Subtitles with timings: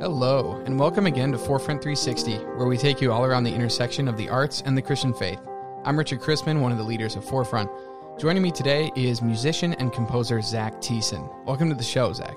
[0.00, 4.08] Hello, and welcome again to Forefront 360, where we take you all around the intersection
[4.08, 5.38] of the arts and the Christian faith.
[5.84, 7.68] I'm Richard Chrisman, one of the leaders of Forefront.
[8.18, 11.28] Joining me today is musician and composer Zach Thiessen.
[11.44, 12.34] Welcome to the show, Zach.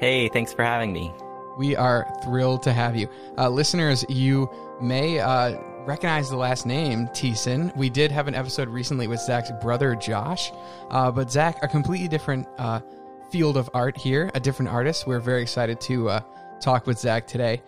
[0.00, 1.12] Hey, thanks for having me.
[1.56, 3.08] We are thrilled to have you.
[3.38, 4.50] Uh, listeners, you
[4.80, 5.56] may uh,
[5.86, 7.74] recognize the last name, Thiessen.
[7.76, 10.50] We did have an episode recently with Zach's brother, Josh.
[10.90, 12.80] Uh, but Zach, a completely different uh,
[13.30, 15.06] field of art here, a different artist.
[15.06, 16.20] We're very excited to uh,
[16.60, 17.62] talk with Zach today.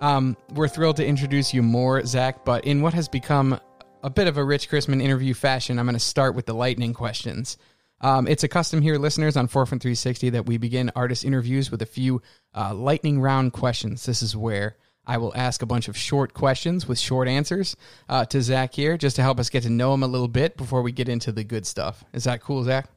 [0.00, 3.58] Um, we're thrilled to introduce you more, Zach, but in what has become
[4.02, 6.92] a bit of a Rich Chrisman interview fashion, I'm going to start with the lightning
[6.92, 7.56] questions.
[8.00, 11.82] Um, it's a custom here, listeners, on Forefront 360 that we begin artist interviews with
[11.82, 12.20] a few
[12.54, 14.04] uh, lightning round questions.
[14.04, 17.76] This is where I will ask a bunch of short questions with short answers
[18.08, 20.56] uh, to Zach here, just to help us get to know him a little bit
[20.56, 22.04] before we get into the good stuff.
[22.12, 22.88] Is that cool, Zach?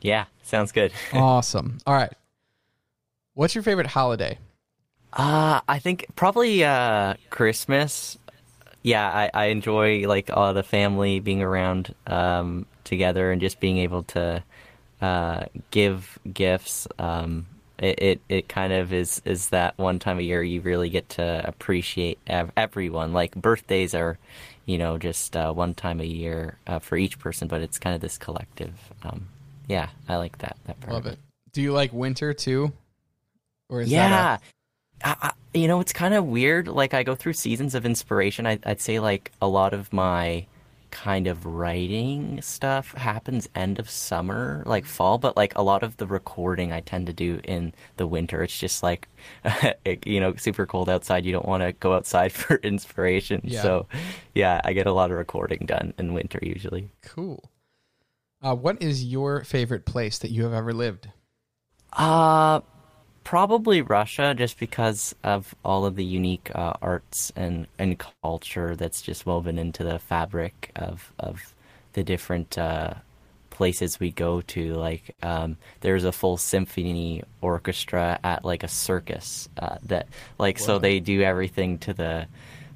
[0.00, 0.92] Yeah, sounds good.
[1.12, 1.78] awesome.
[1.84, 2.12] All right.
[3.34, 4.38] What's your favorite holiday?
[5.12, 8.18] Uh, I think probably uh, Christmas.
[8.82, 13.78] Yeah, I, I enjoy like all the family being around um, together and just being
[13.78, 14.42] able to
[15.00, 16.86] uh, give gifts.
[16.98, 17.46] Um,
[17.78, 21.08] it, it, it kind of is is that one time a year you really get
[21.10, 23.12] to appreciate everyone.
[23.12, 24.18] Like birthdays are,
[24.66, 27.94] you know, just uh, one time a year uh, for each person, but it's kind
[27.94, 28.74] of this collective.
[29.02, 29.28] Um,
[29.68, 30.56] yeah, I like that.
[30.64, 31.18] That part Love it.
[31.52, 32.72] Do you like winter too?
[33.68, 34.42] Or is yeah, that
[35.04, 36.68] I, I, you know, it's kind of weird.
[36.68, 38.46] Like I go through seasons of inspiration.
[38.46, 40.46] I, would say like a lot of my
[40.90, 45.18] kind of writing stuff happens end of summer, like fall.
[45.18, 48.42] But like a lot of the recording, I tend to do in the winter.
[48.42, 49.08] It's just like,
[50.06, 51.24] you know, super cold outside.
[51.24, 53.40] You don't want to go outside for inspiration.
[53.44, 53.62] Yeah.
[53.62, 53.86] So,
[54.34, 56.88] yeah, I get a lot of recording done in winter usually.
[57.02, 57.50] Cool.
[58.40, 61.08] Uh, what is your favorite place that you have ever lived?
[61.92, 62.60] Uh
[63.28, 69.02] probably Russia, just because of all of the unique uh, arts and, and culture that's
[69.02, 71.52] just woven into the fabric of of
[71.92, 72.94] the different uh,
[73.50, 74.72] places we go to.
[74.76, 80.08] Like um, there's a full symphony orchestra at like a circus uh, that
[80.38, 80.64] like Whoa.
[80.64, 82.28] so they do everything to the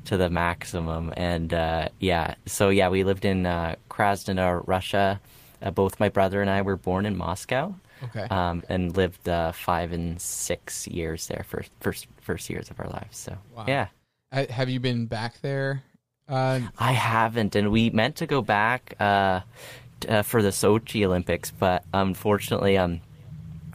[0.04, 1.14] to the maximum.
[1.16, 5.18] And uh, yeah, so yeah, we lived in uh, Krasnodar, Russia.
[5.62, 7.74] Uh, both my brother and I were born in Moscow.
[8.04, 8.26] Okay.
[8.30, 12.88] Um, and lived uh, five and six years there for first first years of our
[12.88, 13.16] lives.
[13.16, 13.64] So wow.
[13.68, 13.88] yeah.
[14.32, 15.82] have you been back there?
[16.28, 19.40] Uh, I haven't, and we meant to go back uh,
[20.08, 23.00] uh, for the Sochi Olympics, but unfortunately, um,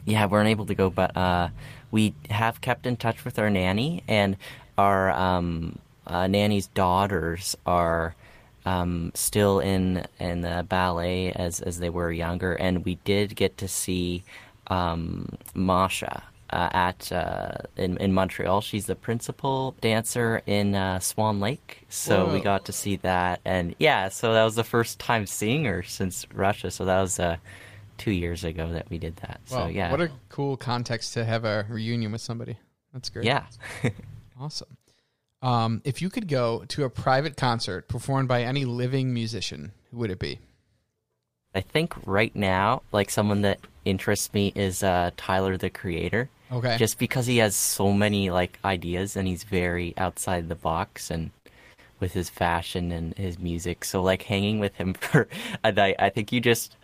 [0.04, 0.90] yeah, we weren't able to go.
[0.90, 1.48] But uh,
[1.90, 4.36] we have kept in touch with our nanny, and
[4.76, 8.14] our um, uh, nanny's daughters are
[8.68, 13.56] um, still in in the ballet as as they were younger, and we did get
[13.58, 14.24] to see
[14.66, 18.60] um, Masha uh, at uh, in in Montreal.
[18.60, 22.34] She's the principal dancer in uh, Swan Lake, so Whoa.
[22.34, 25.82] we got to see that, and yeah, so that was the first time seeing her
[25.82, 26.70] since Russia.
[26.70, 27.38] So that was uh,
[27.96, 29.40] two years ago that we did that.
[29.46, 32.58] So yeah, what a cool context to have a reunion with somebody.
[32.92, 33.24] That's great.
[33.24, 33.44] Yeah,
[34.40, 34.77] awesome.
[35.40, 39.98] Um, if you could go to a private concert performed by any living musician, who
[39.98, 40.40] would it be?
[41.54, 46.28] I think right now, like someone that interests me is uh, Tyler the Creator.
[46.50, 46.76] Okay.
[46.76, 51.30] Just because he has so many like ideas and he's very outside the box and
[52.00, 53.84] with his fashion and his music.
[53.84, 55.28] So like hanging with him for
[55.64, 56.76] a night, I think you just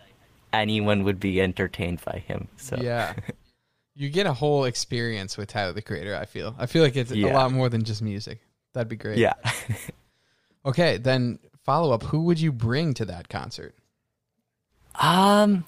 [0.53, 2.47] anyone would be entertained by him.
[2.57, 3.13] So yeah.
[3.95, 6.15] You get a whole experience with Tyler the Creator.
[6.15, 6.55] I feel.
[6.59, 7.31] I feel like it's yeah.
[7.31, 8.39] a lot more than just music.
[8.73, 9.17] That'd be great.
[9.17, 9.33] Yeah.
[10.65, 12.03] okay, then follow up.
[12.03, 13.73] Who would you bring to that concert?
[14.95, 15.65] Um,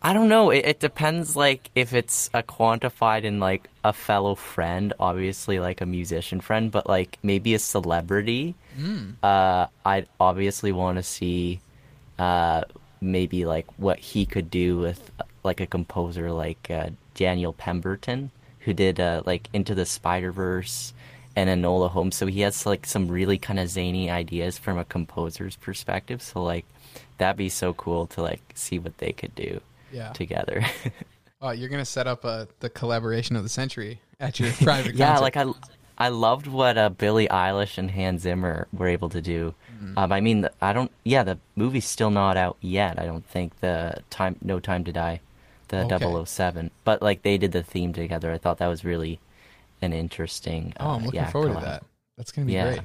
[0.00, 0.50] I don't know.
[0.50, 1.34] It, it, depends.
[1.34, 6.70] Like if it's a quantified in like a fellow friend, obviously like a musician friend,
[6.70, 8.54] but like maybe a celebrity.
[8.78, 9.14] Mm.
[9.22, 11.60] Uh, I'd obviously want to see,
[12.18, 12.62] uh,
[13.00, 15.10] maybe like what he could do with
[15.42, 18.30] like a composer like uh, Daniel Pemberton,
[18.60, 20.92] who did uh, like Into the Spider Verse
[21.34, 22.14] and Enola Holmes.
[22.14, 26.22] So he has like some really kind of zany ideas from a composer's perspective.
[26.22, 26.64] So like
[27.18, 29.60] that'd be so cool to like see what they could do
[29.90, 30.12] yeah.
[30.12, 30.64] together.
[31.40, 35.18] oh, you're gonna set up a the collaboration of the century at your private yeah,
[35.18, 35.46] like I
[35.98, 39.54] I loved what uh, Billie Eilish and Hans Zimmer were able to do.
[39.74, 39.98] Mm-hmm.
[39.98, 40.90] Um, I mean, I don't.
[41.04, 42.98] Yeah, the movie's still not out yet.
[42.98, 45.20] I don't think the time, No Time to Die
[45.68, 46.24] the okay.
[46.24, 46.70] 007.
[46.84, 48.32] But like they did the theme together.
[48.32, 49.20] I thought that was really
[49.82, 50.72] an interesting.
[50.78, 51.60] Uh, oh, I'm looking yeah, forward collab.
[51.60, 51.84] to that.
[52.16, 52.68] That's gonna be yeah.
[52.68, 52.80] great.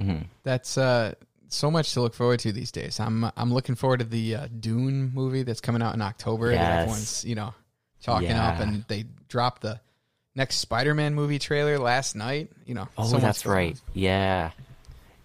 [0.00, 0.22] Mm-hmm.
[0.42, 1.14] That's uh,
[1.48, 3.00] so much to look forward to these days.
[3.00, 6.50] I'm I'm looking forward to the uh, Dune movie that's coming out in October.
[6.50, 6.60] Yes.
[6.60, 7.54] That everyone's you know
[8.02, 8.48] talking yeah.
[8.48, 9.80] up, and they dropped the
[10.34, 12.50] next Spider-Man movie trailer last night.
[12.66, 13.80] You know, Oh, so that's right.
[13.92, 14.50] Yeah.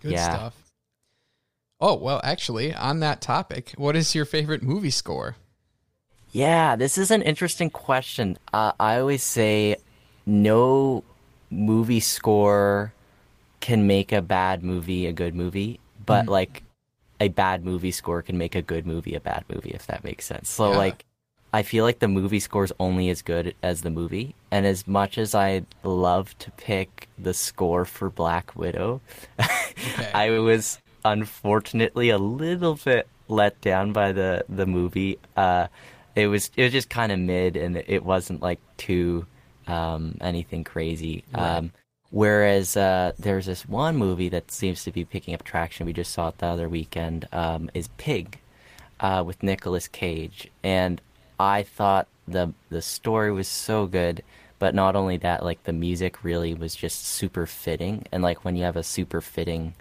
[0.01, 0.55] Good stuff.
[1.81, 5.35] Oh well, actually, on that topic, what is your favorite movie score?
[6.31, 8.37] Yeah, this is an interesting question.
[8.53, 9.77] Uh, I always say
[10.25, 11.03] no
[11.49, 12.93] movie score
[13.61, 16.29] can make a bad movie a good movie, but Mm-hmm.
[16.29, 16.63] like
[17.19, 20.25] a bad movie score can make a good movie a bad movie, if that makes
[20.25, 20.49] sense.
[20.49, 20.77] So, Yeah.
[20.77, 21.05] like,
[21.53, 24.35] I feel like the movie score is only as good as the movie.
[24.51, 29.01] And as much as I love to pick the score for Black Widow,
[30.13, 35.19] I was unfortunately a little bit let down by the the movie.
[35.35, 35.67] Uh,
[36.15, 39.25] it was it was just kind of mid, and it wasn't like too
[39.67, 41.23] um, anything crazy.
[41.33, 41.71] Um,
[42.09, 45.85] whereas uh, there's this one movie that seems to be picking up traction.
[45.85, 47.27] We just saw it the other weekend.
[47.31, 48.39] Um, is Pig
[48.99, 51.01] uh, with Nicolas Cage, and
[51.39, 54.23] I thought the the story was so good.
[54.57, 58.57] But not only that, like the music really was just super fitting, and like when
[58.57, 59.73] you have a super fitting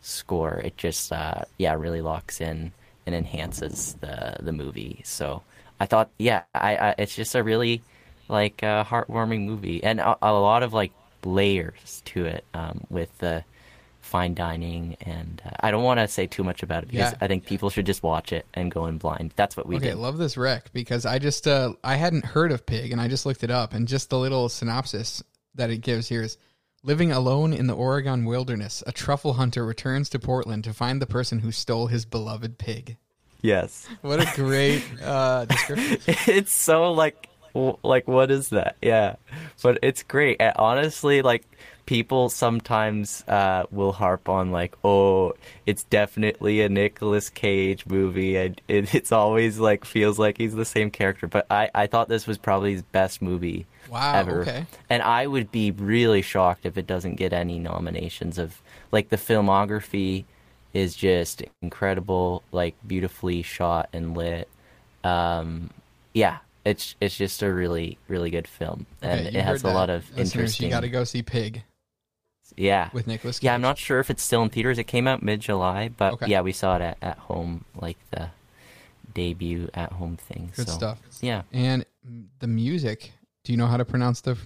[0.00, 2.72] score, it just uh, yeah really locks in
[3.04, 5.02] and enhances the the movie.
[5.04, 5.42] So
[5.82, 7.82] I thought, yeah, I, I it's just a really
[8.28, 10.92] like uh, heartwarming movie, and a, a lot of like
[11.24, 13.42] layers to it um, with the
[14.00, 14.96] fine dining.
[15.00, 17.18] And uh, I don't want to say too much about it because Yeah.
[17.20, 19.32] I think people should just watch it and go in blind.
[19.34, 19.78] That's what we do.
[19.78, 19.98] okay, did.
[19.98, 23.26] love this rec because I just uh I hadn't heard of Pig and I just
[23.26, 25.20] looked it up and just the little synopsis
[25.56, 26.38] that it gives here is
[26.84, 31.06] living alone in the Oregon wilderness, a truffle hunter returns to Portland to find the
[31.06, 32.98] person who stole his beloved pig.
[33.42, 35.98] Yes, What a great uh description.
[36.06, 38.76] it's so like w- like what is that?
[38.80, 39.16] Yeah,
[39.62, 40.36] but it's great.
[40.40, 41.44] And honestly, like
[41.84, 45.34] people sometimes uh, will harp on like, oh,
[45.66, 50.64] it's definitely a Nicolas Cage movie, and it, it's always like feels like he's the
[50.64, 51.26] same character.
[51.26, 54.42] But I I thought this was probably his best movie Wow, ever.
[54.42, 54.66] okay.
[54.88, 58.62] And I would be really shocked if it doesn't get any nominations of
[58.92, 60.24] like the filmography
[60.74, 64.48] is just incredible, like beautifully shot and lit.
[65.04, 65.70] Um
[66.14, 69.90] yeah, it's it's just a really really good film and Okay, it has a lot
[69.90, 71.62] of Listeners, interesting You got to go see Pig
[72.56, 72.90] Yeah.
[72.92, 73.46] with Nicholas Cage.
[73.46, 74.78] Yeah, I'm not sure if it's still in theaters.
[74.78, 76.26] It came out mid-July, but Okay.
[76.28, 78.28] yeah, we saw it at, at home like the
[79.14, 80.52] debut at home thing.
[80.54, 80.98] Good so, stuff.
[81.20, 81.42] Yeah.
[81.52, 81.84] And
[82.38, 83.12] the music.
[83.44, 84.36] Do you know how to pronounce the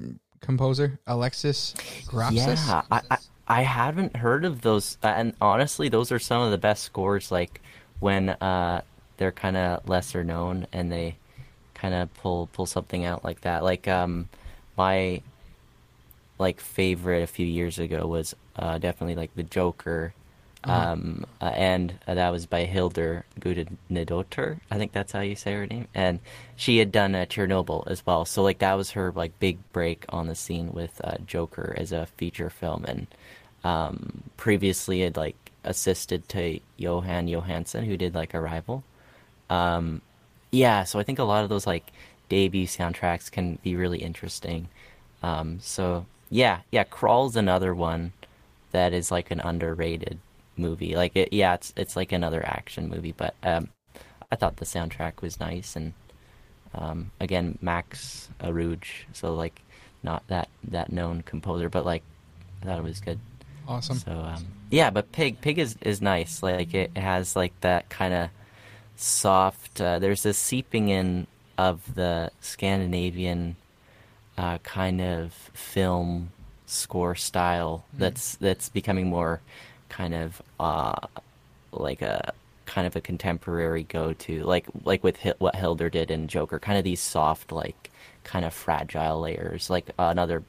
[0.41, 0.99] composer?
[1.07, 1.75] Alexis
[2.07, 2.67] Grapsas?
[2.67, 6.51] Yeah, I, I I haven't heard of those, uh, and honestly, those are some of
[6.51, 7.31] the best scores.
[7.31, 7.61] Like
[8.01, 8.83] when uh,
[9.17, 11.17] they're kind of lesser known and they
[11.75, 13.63] kind of pull pull something out like that.
[13.63, 14.29] Like um,
[14.77, 15.23] my
[16.39, 20.15] like favorite a few years ago was uh, definitely like the Joker.
[20.69, 24.61] Um, uh, and uh, that was by Hildur Gudnadottir.
[24.71, 25.89] I think that's how you say her name.
[25.95, 26.21] And
[26.57, 28.25] she had done uh, Chernobyl as well.
[28.25, 31.93] So like that was her like big break on the scene with uh, Joker as
[31.93, 32.85] a feature film.
[32.87, 33.07] And
[33.65, 38.85] um, previously had like assisted to Jóhann Jóhannsson, who did like Arrival.
[39.51, 40.03] Um,
[40.51, 41.93] yeah, so I think a lot of those like
[42.29, 44.69] debut soundtracks can be really interesting.
[45.23, 48.13] Um, so yeah, yeah, Crawl's another one
[48.73, 50.19] that is like an underrated
[50.59, 50.97] movie.
[50.97, 53.69] Like it, yeah, it's it's like another action movie, but um,
[54.31, 55.93] I thought the soundtrack was nice and
[56.75, 59.63] um, again Max Aruj, so like
[60.03, 62.03] not that that known composer, but like
[62.63, 63.19] I thought it was good.
[63.69, 63.99] Awesome.
[63.99, 66.43] So um, yeah, but Pig Pig is is nice.
[66.43, 68.31] Like it has like that kind of
[68.97, 69.81] soft.
[69.81, 71.27] Uh, there's this seeping in
[71.59, 73.57] of the Scandinavian
[74.37, 76.33] uh, kind of film
[76.67, 79.41] score style that's that's becoming more
[79.89, 80.95] kind of uh,
[81.73, 82.33] like a
[82.67, 86.59] kind of a contemporary go to like like with Hi- what Hildur did in Joker
[86.59, 87.91] kind of these soft like
[88.25, 89.71] kind of fragile layers.
[89.71, 90.45] Like another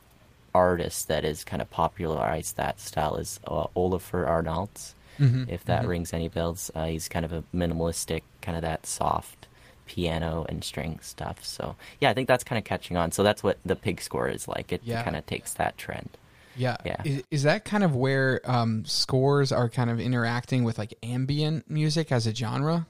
[0.55, 5.85] artist that has kind of popularized that style is uh, Olafur Arnalds Mhm, if that
[5.85, 5.87] mhm.
[5.87, 6.71] rings any bells.
[6.75, 9.47] Uh, he's kind of a minimalistic kind of that soft
[9.85, 11.43] piano and string stuff.
[11.45, 13.11] So yeah I think that's kind of catching on.
[13.11, 14.71] So that's what the pig score is like.
[14.73, 14.97] It Yeah.
[14.97, 16.17] kind of takes that trend
[16.57, 16.77] Yeah.
[16.83, 17.01] Yeah.
[17.05, 21.69] Is, is that kind of where um, scores are kind of interacting with like ambient
[21.69, 22.87] music as a genre?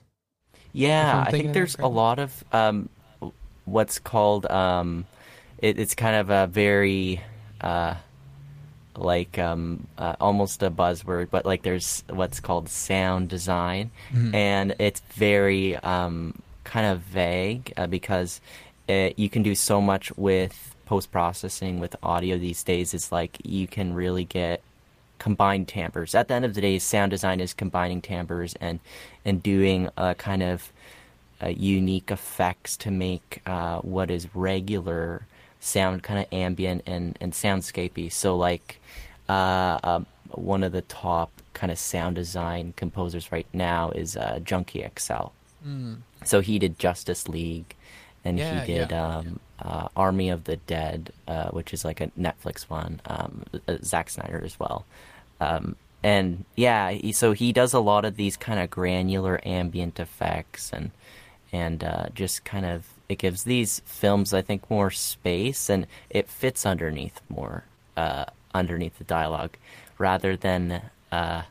[0.74, 2.90] Yeah, I think there's a lot of um,
[3.66, 5.06] what's called um,
[5.60, 7.22] it, it's kind of a very
[7.62, 7.96] uh,
[8.96, 14.34] like um, uh, almost a buzzword, but like there's what's called sound design, Mhm.
[14.34, 18.40] and it's very um, kind of vague uh, because
[18.88, 22.94] it, you can do so much with post processing with audio these days.
[22.94, 24.62] is like you can really get
[25.20, 26.16] combined timbres.
[26.16, 28.80] At the end of the day, sound design is combining timbres and
[29.26, 30.72] and doing a kind of
[31.44, 35.28] uh, unique effects to make uh, what is regular
[35.60, 38.12] sound kind of ambient and and soundscapey.
[38.12, 38.80] So like
[39.30, 44.40] uh, um, one of the top kind of sound design composers right now is uh,
[44.44, 45.28] Junkie XL.
[45.66, 45.98] Mm.
[46.24, 47.76] So he did Justice League,
[48.24, 49.18] and Yeah, he did yeah.
[49.18, 53.02] um, uh, Army of the Dead, uh, which is like a Netflix one.
[53.06, 54.86] Um, uh, Zack Snyder as well.
[55.40, 60.00] Um, and yeah, he, so he does a lot of these kind of granular ambient
[60.00, 60.92] effects, and
[61.52, 66.30] and uh, just kind of it gives these films, I think, more space, and it
[66.30, 67.64] fits underneath more
[67.96, 69.58] uh, underneath the dialogue,
[69.98, 71.44] rather than uh,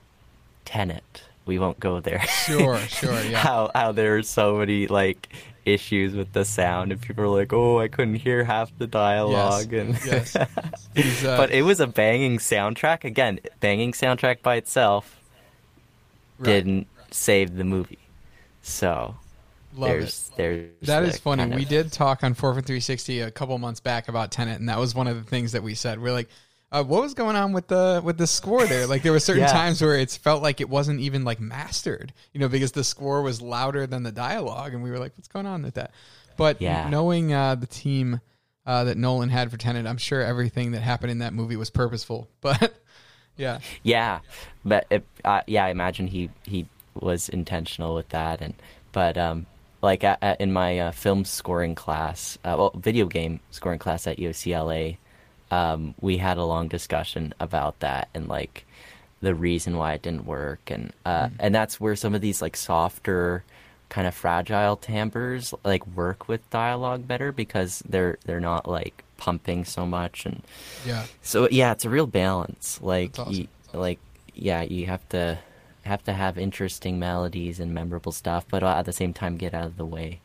[0.65, 1.23] Tenet.
[1.47, 2.21] We won't go there.
[2.27, 3.39] Sure, sure, yeah.
[3.39, 5.29] how how there are so many like
[5.65, 9.73] issues with the sound, and people are like, "Oh, I couldn't hear half the dialogue,"
[9.73, 10.37] and yes.
[10.97, 13.05] Uh, but it was a banging soundtrack.
[13.05, 15.21] Again, banging soundtrack by itself
[16.39, 16.47] right.
[16.47, 17.99] didn't save the movie.
[18.63, 19.15] So
[19.77, 19.93] Love it.
[19.93, 21.43] there's there's That is funny.
[21.43, 24.69] kind of- We did talk on Forefront 360 a couple months back about Tenet, and
[24.69, 26.01] that was one of the things that we said.
[26.01, 26.29] We're like,
[26.73, 28.87] uh, what was going on with the with the score there?
[28.87, 29.53] Like there were certain Yeah.
[29.53, 33.23] times where it felt like it wasn't even like mastered, you know, because the score
[33.23, 35.93] was louder than the dialogue, and we were like, what's going on with that?
[36.37, 36.89] But Yeah.
[36.91, 38.21] knowing uh, the team
[38.67, 41.71] uh, that Nolan had for Tenet, I'm sure everything that happened in that movie was
[41.71, 42.29] purposeful.
[42.41, 42.75] But
[43.37, 44.21] yeah, Yeah,
[44.65, 48.55] but it, uh, yeah, I imagine he he was intentional with that, and
[48.93, 49.47] but um,
[49.83, 54.07] like uh, uh, in my uh, film scoring class, uh, well, video game scoring class
[54.07, 54.97] at UCLA,
[55.51, 58.65] um, we had a long discussion about that and like
[59.21, 62.57] the reason why it didn't work, and uh, and that's where some of these like
[62.57, 63.45] softer
[63.89, 69.65] kind of fragile timbres like work with dialogue better because they're they're not like pumping
[69.65, 70.43] so much and
[70.85, 72.79] yeah, so yeah, it's a real balance.
[72.83, 73.33] Like awesome.
[73.33, 73.99] you, like
[74.35, 75.39] yeah, you have to
[75.85, 79.67] have to have interesting melodies and memorable stuff, but at the same time get out
[79.67, 80.21] of the way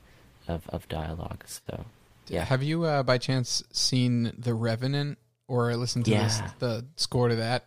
[0.48, 1.44] of of dialogue.
[1.48, 1.86] So
[2.32, 7.28] yeah, Have you uh, by chance seen The Revenant or listened to this, the score
[7.30, 7.66] to that?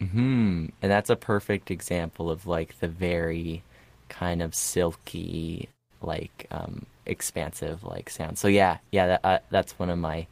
[0.00, 3.62] hmm and that's a perfect example of like the very
[4.08, 5.68] kind of silky,
[6.00, 8.38] like um expansive like sound.
[8.38, 10.26] So yeah, yeah, that, uh, that's one of my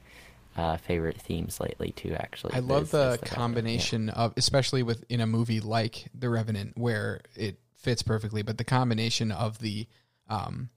[0.57, 2.15] uh, favorite themes lately too.
[2.15, 3.37] Actually, I love is- the, is Revenant, yeah.
[3.37, 8.43] combination of, especially with in a movie like The Revenant, where it fits perfectly.
[8.43, 9.87] But the combination of the,
[10.29, 10.71] um,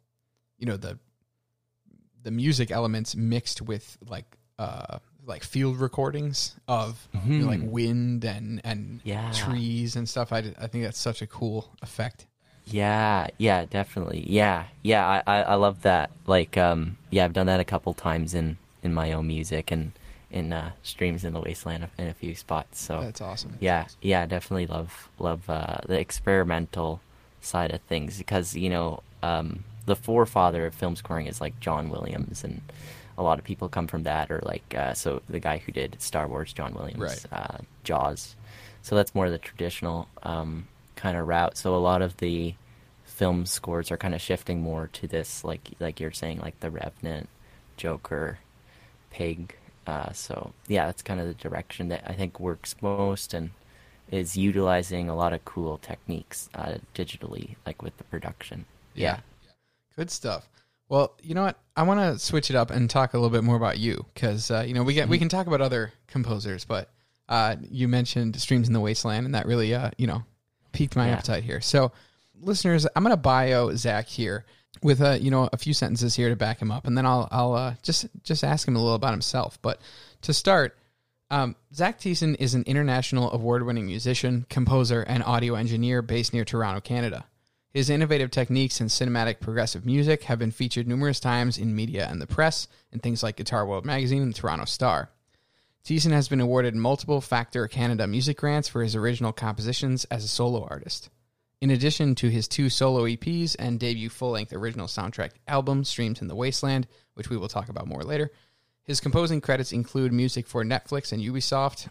[0.59, 0.99] you know the,
[2.23, 7.69] the music elements mixed with like uh like field recordings of you know, like Mhm.
[7.71, 9.31] wind and and Yeah.
[9.31, 10.31] trees and stuff.
[10.33, 12.25] I, I think that's such a cool effect.
[12.65, 14.23] Yeah, yeah, definitely.
[14.27, 16.11] Yeah, yeah, I, I, I love that.
[16.27, 19.91] Like, um, yeah, I've done that a couple times in, in my own music and
[20.29, 22.79] in uh, streams in the wasteland in a few spots.
[22.79, 23.57] So That's awesome.
[23.59, 27.01] yeah, yeah, definitely love love uh, the experimental
[27.41, 31.89] side of things because you know um, the forefather of film scoring is like John
[31.89, 32.61] Williams, and
[33.17, 36.01] a lot of people come from that, or like uh, so the guy who did
[36.01, 37.25] Star Wars, John Williams, Right.
[37.31, 38.35] uh, Jaws.
[38.83, 41.57] So that's more the traditional um, kind of route.
[41.57, 42.55] So a lot of the
[43.05, 46.71] film scores are kind of shifting more to this, like like you're saying, like The
[46.71, 47.29] Revenant,
[47.77, 48.39] Joker,
[49.11, 49.55] Pig.
[49.87, 53.49] Uh, so yeah, that's kind of the direction that I think works most and
[54.11, 58.65] is utilizing a lot of cool techniques uh, digitally, like with the production.
[58.93, 59.19] Yeah.
[59.95, 60.47] Good stuff.
[60.89, 61.57] Well, you know what?
[61.75, 64.51] I want to switch it up and talk a little bit more about you because
[64.51, 66.89] uh, you know we get we can talk about other composers, but
[67.29, 70.23] uh, you mentioned Streams in the Wasteland, and that really uh, you know
[70.73, 71.13] piqued my Yeah.
[71.13, 71.61] appetite here.
[71.61, 71.91] So,
[72.41, 74.45] listeners, I'm going to bio Zach here
[74.83, 77.27] with a you know a few sentences here to back him up, and then I'll
[77.31, 79.61] I'll uh, just just ask him a little about himself.
[79.61, 79.79] But
[80.23, 80.77] to start,
[81.29, 86.43] um, Zach Thiessen is an international award winning musician, composer, and audio engineer based near
[86.43, 87.23] Toronto, Canada.
[87.73, 92.21] His innovative techniques in cinematic progressive music have been featured numerous times in media and
[92.21, 95.09] the press, in things like Guitar World Magazine and Toronto Star.
[95.85, 100.27] Thiessen has been awarded multiple Factor Canada music grants for his original compositions as a
[100.27, 101.09] solo artist.
[101.61, 106.21] In addition to his two solo EPs and debut full length original soundtrack album, Streams
[106.21, 108.31] in the Wasteland, which we will talk about more later,
[108.83, 111.87] his composing credits include music for Netflix and Ubisoft,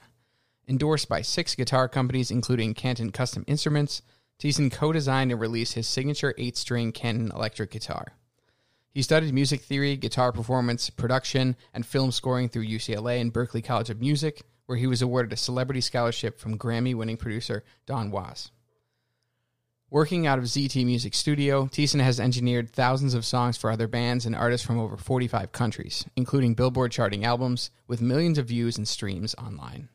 [0.68, 4.02] endorsed by six guitar companies, including Canton Custom Instruments.
[4.40, 8.14] Thiessen co designed and released his signature eight string Canton electric guitar.
[8.90, 13.90] He studied music theory, guitar performance, production, and film scoring through UCLA and Berklee College
[13.90, 18.50] of Music, where he was awarded a celebrity scholarship from Grammy winning producer Don Was.
[19.90, 24.24] Working out of ZT Music Studio, Thiessen has engineered thousands of songs for other bands
[24.24, 28.88] and artists from over 45 countries, including Billboard charting albums with millions of views and
[28.88, 29.88] streams online.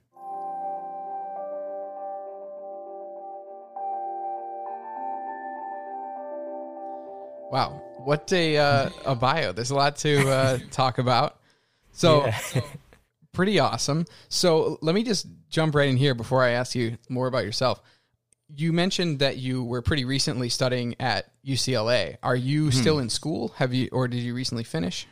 [7.52, 9.52] Wow, what a uh, a bio!
[9.52, 11.40] There's a lot to uh, talk about.
[11.92, 12.62] So, Yeah.
[13.32, 14.06] pretty awesome.
[14.30, 17.82] So, let me just jump right in here before I ask you more about yourself.
[18.56, 22.18] You mentioned that you were pretty recently studying at UCLA.
[22.22, 23.54] Are you still in school?
[23.58, 25.08] Have you, or did you recently finish?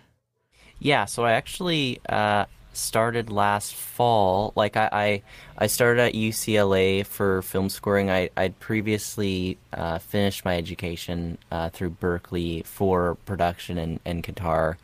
[0.79, 4.53] Yeah, so I actually uh, started last fall.
[4.55, 5.21] Like I, I,
[5.57, 8.09] I started at UCLA for film scoring.
[8.11, 14.77] I, I'd previously uh, finished my education uh, through Berklee for production and, and guitar,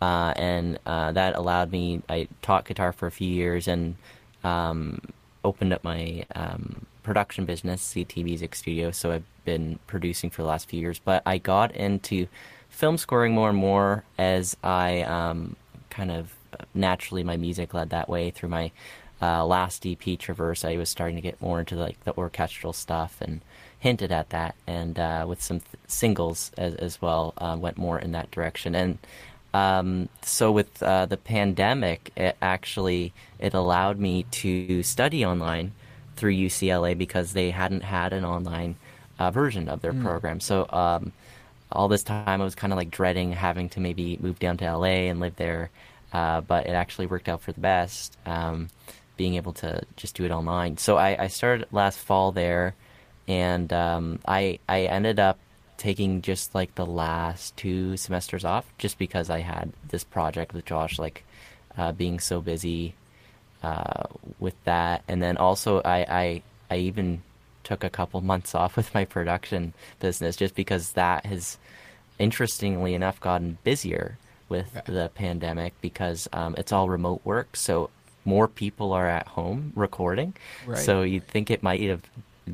[0.00, 2.02] uh, and uh, that allowed me.
[2.08, 3.96] I taught guitar for a few years and
[4.44, 5.00] um,
[5.44, 8.90] opened up my um, production business, ZT Music Studio.
[8.90, 10.98] So I've been producing for the last few years.
[10.98, 12.28] But I got into
[12.68, 15.56] film scoring more and more as I um,
[15.90, 16.34] kind of
[16.74, 18.70] naturally my music led that way through my
[19.20, 20.64] uh, last EP Traverse.
[20.64, 23.40] I was starting to get more into like the orchestral stuff and
[23.78, 27.98] hinted at that, and uh, with some th- singles as, as well, uh, went more
[27.98, 28.74] in that direction.
[28.74, 28.98] And
[29.54, 35.72] um, so with uh, the pandemic, it actually it allowed me to study online
[36.16, 38.76] through UCLA because they hadn't had an online
[39.18, 40.40] uh, version of their program.
[40.40, 41.12] So um,
[41.70, 44.76] all this time I was kind of like dreading having to maybe move down to
[44.76, 45.70] LA and live there,
[46.12, 48.16] uh, but it actually worked out for the best.
[48.26, 48.68] Um,
[49.16, 50.76] being able to just do it online.
[50.78, 52.74] So I, I started last fall there,
[53.28, 55.38] and um, I I ended up
[55.76, 60.64] taking just like the last two semesters off just because I had this project with
[60.64, 61.24] Josh, like
[61.76, 62.94] uh, being so busy
[63.62, 64.04] uh,
[64.38, 67.22] with that, and then also I, I I even
[67.64, 71.58] took a couple months off with my production business just because that has
[72.18, 74.18] interestingly enough gotten busier
[74.54, 74.92] with Okay.
[74.98, 77.90] the pandemic because um, it's all remote work, so
[78.24, 80.30] more people are at home recording.
[80.66, 80.78] Right.
[80.86, 82.04] So you'd think it might have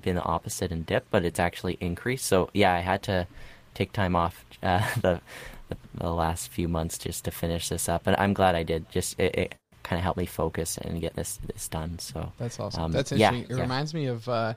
[0.04, 2.24] been the opposite and dip, but it's actually increased.
[2.32, 3.26] So yeah, I had to
[3.74, 5.20] take time off uh, the,
[5.68, 8.82] the the last few months just to finish this up, and I'm glad I did.
[8.96, 11.98] Just it, it kind of helped me focus and get this this done.
[11.98, 12.82] So That's awesome.
[12.84, 13.50] Um, That's yeah, interesting.
[13.56, 13.62] it yeah.
[13.66, 14.54] reminds me of, uh,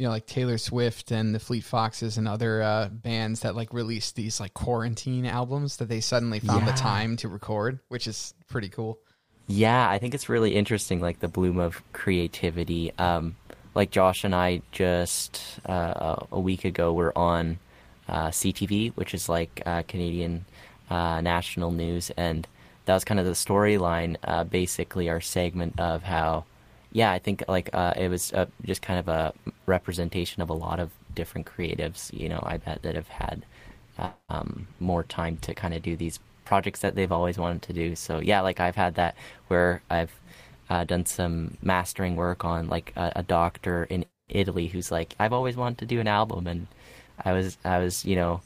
[0.00, 3.74] you know, like Taylor Swift and the Fleet Foxes and other uh, bands that like
[3.74, 8.32] released these like quarantine albums that they suddenly found the time to record, which is
[8.48, 8.98] pretty cool.
[9.46, 12.92] Yeah, I think it's really interesting, like the bloom of creativity.
[12.96, 13.36] Um,
[13.74, 17.58] like Josh and I just uh, a week ago were on
[18.08, 20.46] uh, CTV, which is like uh, Canadian
[20.88, 22.48] uh, national news, and
[22.86, 24.16] that was kind of the storyline.
[24.24, 26.46] Uh, basically, our segment of how,
[26.92, 29.32] yeah, I think like uh, it was uh, just kind of a
[29.66, 32.12] representation of a lot of different creatives.
[32.18, 33.44] You know, I bet that have had
[33.98, 37.72] uh, um, more time to kind of do these projects that they've always wanted to
[37.72, 37.94] do.
[37.96, 39.16] So yeah, like I've had that
[39.48, 40.12] where I've
[40.68, 45.32] uh, done some mastering work on like a, a doctor in Italy who's like I've
[45.32, 46.66] always wanted to do an album, and
[47.24, 48.40] I was I was you know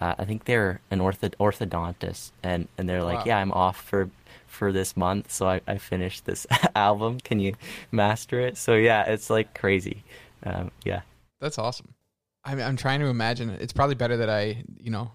[0.00, 3.26] uh, I think they're an ortho- orthodontist, and and they're like Wow.
[3.26, 4.10] yeah I'm off for
[4.50, 7.20] for this month, so I, I finished this album.
[7.20, 7.54] Can you
[7.92, 8.56] master it?
[8.58, 10.04] So yeah, it's like crazy.
[10.44, 11.02] Um, yeah.
[11.40, 11.94] That's awesome.
[12.44, 13.50] I'm, I'm trying to imagine.
[13.50, 15.12] It's probably better that I, you know,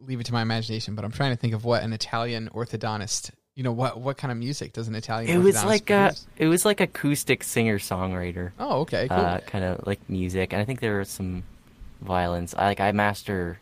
[0.00, 0.94] leave it to my imagination.
[0.94, 3.30] But I'm trying to think of what an Italian orthodontist.
[3.54, 4.00] You know what?
[4.00, 5.30] What kind of music does an Italian?
[5.30, 8.52] It was like a it was like acoustic singer songwriter.
[8.58, 9.18] Oh, okay, cool.
[9.18, 11.44] uh, kind of like music, and I think there are some
[12.00, 12.54] violins.
[12.54, 13.60] I, like I master,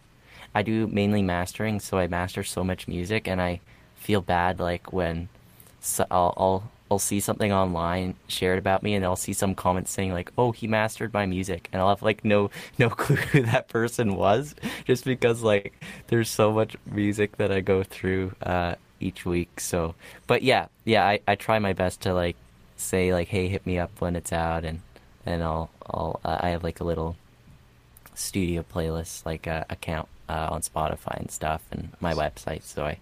[0.54, 3.61] I do mainly mastering, so I master so much music, and I
[4.00, 5.28] feel bad like when
[5.80, 9.86] so I'll, I'll I'll see something online shared about me, and I'll see some comment
[9.88, 13.42] saying like, "Oh, he mastered my music," and I'll have like no no clue who
[13.42, 15.72] that person was, just because like
[16.08, 19.60] there's so much music that I go through uh, each week.
[19.60, 19.94] So,
[20.26, 22.36] but yeah, yeah, I, I try my best to like
[22.76, 24.80] say like, "Hey, hit me up when it's out," and
[25.24, 27.16] and I'll I'll uh, I have like a little
[28.14, 32.98] studio playlist like uh, account uh, on Spotify and stuff and my website so I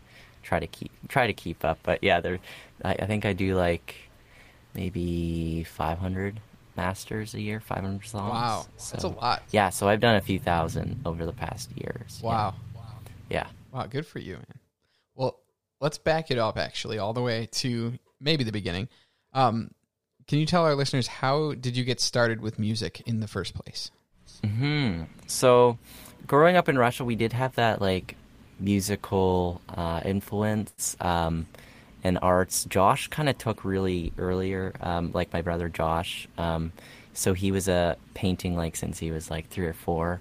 [0.48, 2.38] try to keep try to keep up but yeah there
[2.84, 3.94] I, I think I do like
[4.74, 6.40] maybe 500
[6.76, 9.42] masters a year 500 songs wow, that's a lot.
[9.50, 12.28] yeah so I've done a few thousand over the past years yeah.
[12.28, 12.54] Wow.
[13.28, 14.58] yeah Wow, good for you, man.
[15.14, 15.38] Well,
[15.80, 18.88] let's back it up actually all the way to maybe the beginning.
[19.32, 19.72] Um,
[20.26, 23.54] can you tell our listeners how did you get started with music in the first
[23.54, 23.90] place?
[24.44, 25.02] Hmm.
[25.26, 25.78] So,
[26.26, 28.16] growing up in Russia, we did have that like
[28.59, 31.47] musical uh, influence um,
[32.05, 32.64] and arts.
[32.64, 36.29] Josh kind of took really earlier, um, like my brother Josh.
[36.38, 36.73] Um,
[37.12, 40.21] so he was uh, painting like since he was like three or four.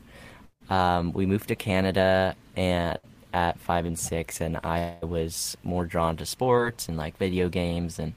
[0.70, 2.98] Um, we moved to Canada and
[3.34, 8.00] at five and six, and I was more drawn to sports and like video games
[8.00, 8.14] and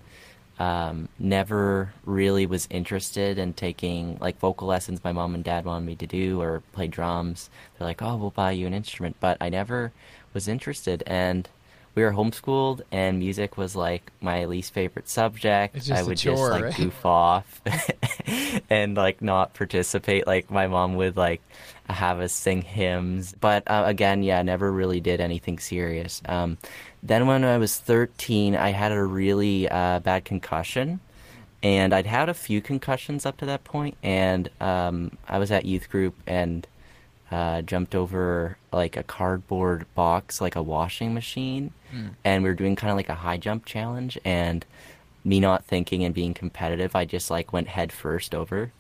[0.61, 5.87] um, never really was interested in taking like vocal lessons my mom and dad wanted
[5.87, 7.49] me to do or play drums.
[7.79, 9.17] They're like, oh, we'll buy you an instrument.
[9.21, 9.91] But I never
[10.35, 11.03] was interested.
[11.07, 11.49] And
[11.95, 15.91] we we were homeschooled and music was like my least favorite subject.
[15.91, 16.77] I would chore, just like right?
[16.77, 17.61] goof off
[18.71, 20.27] and like not participate.
[20.27, 21.43] Like my mom would like
[21.89, 26.23] have us sing hymns, but uh, again, yeah, never really did anything serious.
[26.27, 26.59] Um,
[27.03, 31.01] then when I was 13, I had a really uh, bad concussion.
[31.63, 33.71] And I'd had a few concussions up to that point.
[33.71, 36.67] point, and um, I was at youth group and
[37.31, 41.73] uh, jumped over like a cardboard box, like a washing machine,
[42.25, 44.19] and we were doing kind of like a high jump challenge.
[44.25, 44.65] And
[45.23, 48.73] me not thinking and being competitive, I just like went head first over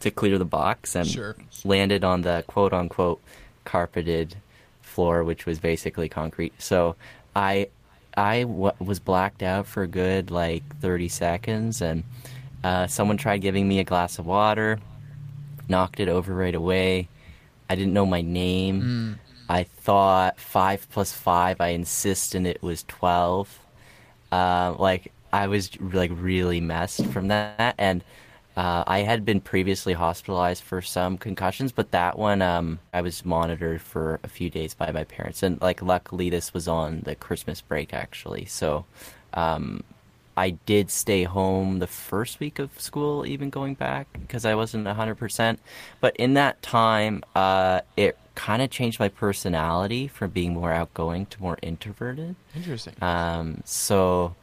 [0.00, 1.36] to clear the box and Sure.
[1.64, 3.20] landed on the quote unquote
[3.64, 4.36] carpeted
[4.80, 6.54] floor, which was basically concrete.
[6.60, 6.96] So
[7.34, 7.68] I
[8.16, 12.04] I w- was blacked out for a good like 30 seconds, and
[12.64, 14.78] uh, someone tried giving me a glass of water,
[15.68, 17.08] knocked it over right away.
[17.70, 19.18] I didn't know my name.
[19.48, 21.60] I thought five plus five.
[21.60, 23.58] I insisted it was 12.
[24.32, 28.02] Uh, like I was like really messed from that, and
[28.58, 33.24] uh, I had been previously hospitalized for some concussions, but that one um, I was
[33.24, 37.14] monitored for a few days by my parents, and like luckily this was on the
[37.14, 38.84] Christmas break actually, so
[39.32, 39.84] um,
[40.36, 44.88] I did stay home the first week of school, even going back because I wasn't
[44.88, 45.60] hundred percent.
[46.00, 51.26] But in that time, uh, it kind of changed my personality from being more outgoing
[51.26, 52.34] to more introverted.
[52.56, 52.94] Interesting.
[53.00, 54.34] Um, so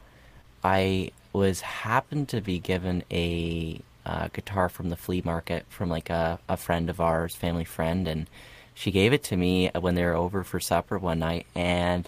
[0.63, 6.09] I was happened to be given a uh, guitar from the flea market from like
[6.09, 8.27] a, a friend of ours, family friend, and
[8.73, 12.07] she gave it to me when they were over for supper one night, and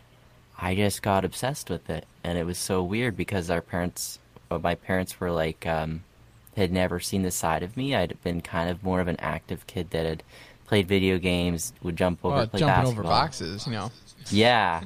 [0.60, 4.20] I just got obsessed with it, and it was so weird because our parents,
[4.52, 6.04] uh, my parents were like, um,
[6.56, 7.96] had never seen the side of me.
[7.96, 10.24] I'd been kind of more of an active kid that had
[10.66, 13.00] played video games, would jump over, well, play jumping basketball.
[13.00, 13.92] over boxes, you know.
[14.30, 14.82] Yeah,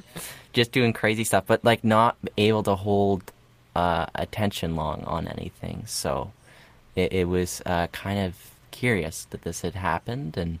[0.52, 3.32] just doing crazy stuff, but like not able to hold
[3.74, 5.84] uh, attention long on anything.
[5.86, 6.32] So
[6.94, 8.36] it, it was uh, kind of
[8.70, 10.60] curious that this had happened, and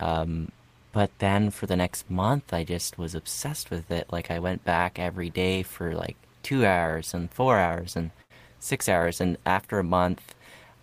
[0.00, 0.52] um,
[0.92, 4.06] but then for the next month, I just was obsessed with it.
[4.12, 8.10] Like I went back every day for like two hours and four hours and
[8.60, 10.34] six hours, and after a month,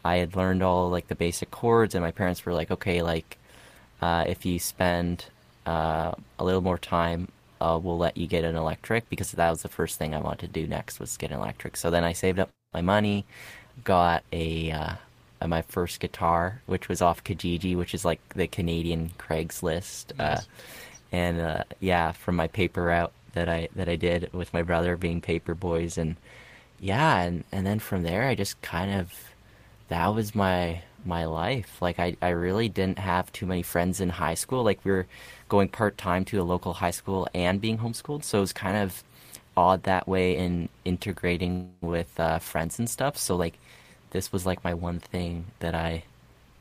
[0.04, 3.38] I had learned all like the basic chords, and my parents were like, okay, like
[4.02, 5.26] uh, if you spend
[5.66, 7.28] uh, a little more time,
[7.62, 10.48] uh, we'll let you get an electric because that was the first thing I wanted
[10.54, 11.78] to do next was get an electric.
[11.78, 13.26] So then I saved up my money,
[13.84, 14.94] got a uh,
[15.42, 20.42] uh, my first guitar, which was off Kijiji, which is like the Canadian Craigslist, uh,
[21.12, 24.96] and uh, yeah, from my paper route that I that I did with my brother
[24.98, 26.16] being paper boys, and
[26.80, 29.14] yeah, and and then from there I just kind of
[29.90, 31.82] that was my my life.
[31.82, 34.64] Like I, I really didn't have too many friends in high school.
[34.64, 35.08] Like we were
[35.50, 38.78] going part time to a local high school and being homeschooled, so it was kind
[38.78, 39.04] of
[39.58, 43.18] odd that way in integrating with uh, friends and stuff.
[43.18, 43.58] So like
[44.12, 46.04] this was like my one thing that I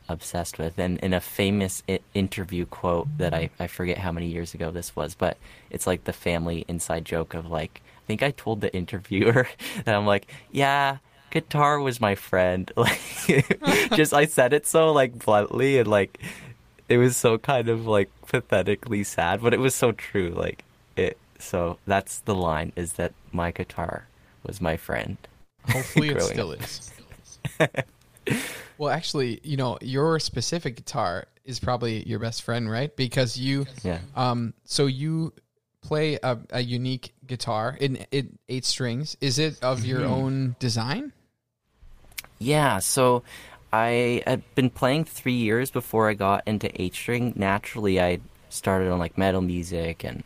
[0.08, 0.78] obsessed with.
[0.78, 4.70] And in a famous I- interview quote that I, I forget how many years ago
[4.70, 5.36] this was, but
[5.70, 9.48] it's like the family inside joke of like, I think I told the interviewer
[9.84, 10.98] that I'm like, yeah,
[11.30, 12.70] guitar was my friend.
[12.80, 16.18] Like, just I said it so like bluntly and like,
[16.88, 20.30] it was so kind of like pathetically sad, but it was so true.
[20.30, 20.64] Like
[20.96, 24.06] it, so that's the line is that my guitar
[24.46, 25.16] was my friend.
[25.68, 26.92] Hopefully, it still is.
[28.78, 32.94] well, actually, you know, your specific guitar is probably your best friend, right?
[32.96, 33.98] Because you, Yeah.
[34.14, 35.32] um, so you
[35.82, 39.16] play a, a unique guitar in, in eight strings.
[39.20, 40.12] Is it of your Mm-hmm.
[40.12, 41.12] own design?
[42.38, 43.22] Yeah, so
[43.72, 47.32] I had been playing three years before I got into eight string.
[47.36, 50.24] Naturally, I started on like metal music and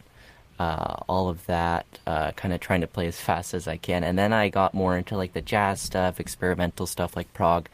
[0.59, 4.05] uh, all of that, uh, kind of trying to play as fast as I can.
[4.05, 7.69] And then I got more into like the jazz stuff, experimental stuff like prog.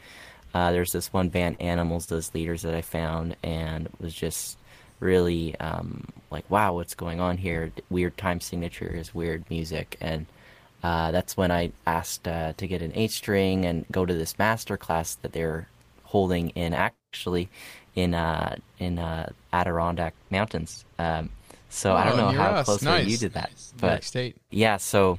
[0.53, 4.57] Uh, there's this one band, Animals as Leaders that I found, and was just
[4.99, 7.71] really um, like, wow, what's going on here?
[7.89, 10.25] Weird time signatures, weird music, and
[10.83, 14.37] uh, that's when I asked uh, to get an eight string and go to this
[14.37, 15.67] master class that they're
[16.03, 17.47] holding in actually
[17.95, 18.99] in uh, in
[19.53, 20.83] Adirondack Mountains.
[20.99, 21.29] Um,
[21.71, 22.65] so I Oh, don't know how us.
[22.65, 23.07] closely Nice.
[23.07, 24.13] you did that, but
[24.51, 25.17] yeah, so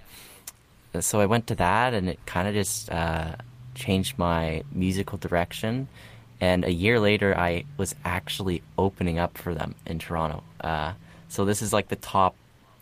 [1.00, 3.34] so I went to that, and it kind of just uh,
[3.74, 5.88] changed my musical direction.
[6.40, 10.42] And a year later, I was actually opening up for them in Toronto.
[10.60, 10.92] Uh,
[11.28, 12.34] so this is like the top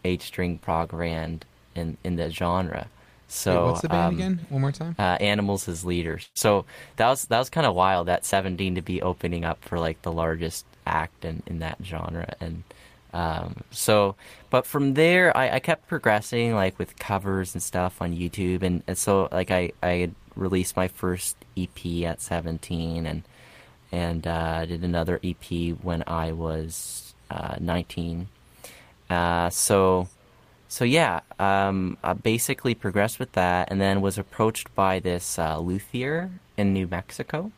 [0.05, 2.89] eight string prog band in in the genre.
[3.29, 4.47] So Wait, what's the band um, again?
[4.49, 4.97] One more time.
[4.99, 6.29] uh, Animals as Leaders.
[6.35, 6.65] So
[6.97, 8.09] that was that was kind of wild.
[8.09, 12.35] That 17 to be opening up for like the largest act in, in that genre,
[12.41, 12.65] and
[13.13, 14.15] Um, so,
[14.51, 18.83] but from there, I, I kept progressing, like with covers and stuff on YouTube, and,
[18.87, 23.23] and so like I I released my first EP at 17, and
[23.93, 28.29] and uh, did another EP when I was uh, 19.
[29.09, 30.09] Uh, so
[30.69, 35.59] so yeah, um, I basically progressed with that, and then was approached by this uh,
[35.59, 37.51] luthier in New Mexico.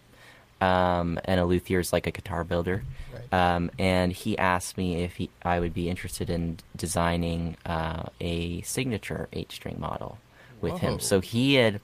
[0.62, 2.78] Um, and a luthier is like a guitar builder,
[3.12, 3.32] Right.
[3.40, 8.62] um, and he asked me if he, I would be interested in designing uh, a
[8.62, 10.12] signature eight-string model
[10.60, 10.78] with Whoa.
[10.78, 11.00] him.
[11.00, 11.80] So he had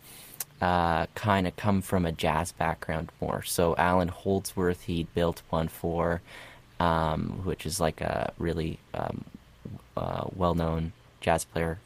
[0.60, 3.42] uh, kind of come from a jazz background more.
[3.42, 6.20] So Allan Holdsworth, he built one for,
[6.78, 9.24] um, which is like a really um,
[9.96, 11.78] uh, well-known jazz player,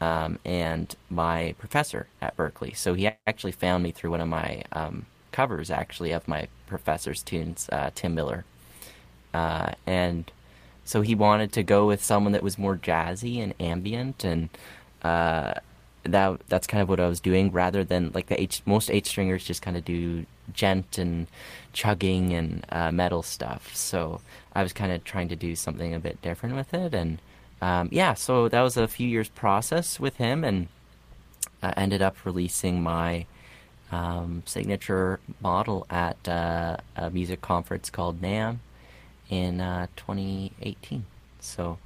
[0.00, 2.76] um, and my professor at Berklee.
[2.76, 7.22] So he actually found me through one of my um, covers, actually, of my professor's
[7.22, 8.40] tunes, uh, Tim Miller,
[9.40, 10.22] uh, and
[10.84, 14.48] so he wanted to go with someone that was more jazzy and ambient, and
[15.02, 15.52] uh,
[16.04, 19.06] that that's kind of what I was doing, rather than like the H, most eight
[19.06, 21.26] stringers just kind of do djent and
[21.72, 23.62] chugging and uh, metal stuff.
[23.74, 24.20] So
[24.54, 27.18] I was kind of trying to do something a bit different with it, and
[27.60, 30.68] um, yeah, so that was a few years process with him, and
[31.62, 33.26] I ended up releasing my
[33.92, 38.58] um, signature model at uh, a music conference called NAMM
[39.28, 41.04] in uh, 2018.
[41.40, 41.78] So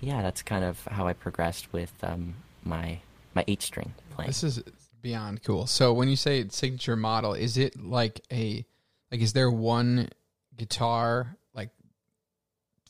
[0.00, 2.98] yeah, that's kind of how I progressed with um, my
[3.34, 4.28] my eight string playing.
[4.28, 4.62] This is
[5.02, 5.66] beyond cool.
[5.66, 8.64] So when you say signature model, is it like a
[9.10, 10.08] like is there one
[10.56, 11.70] guitar like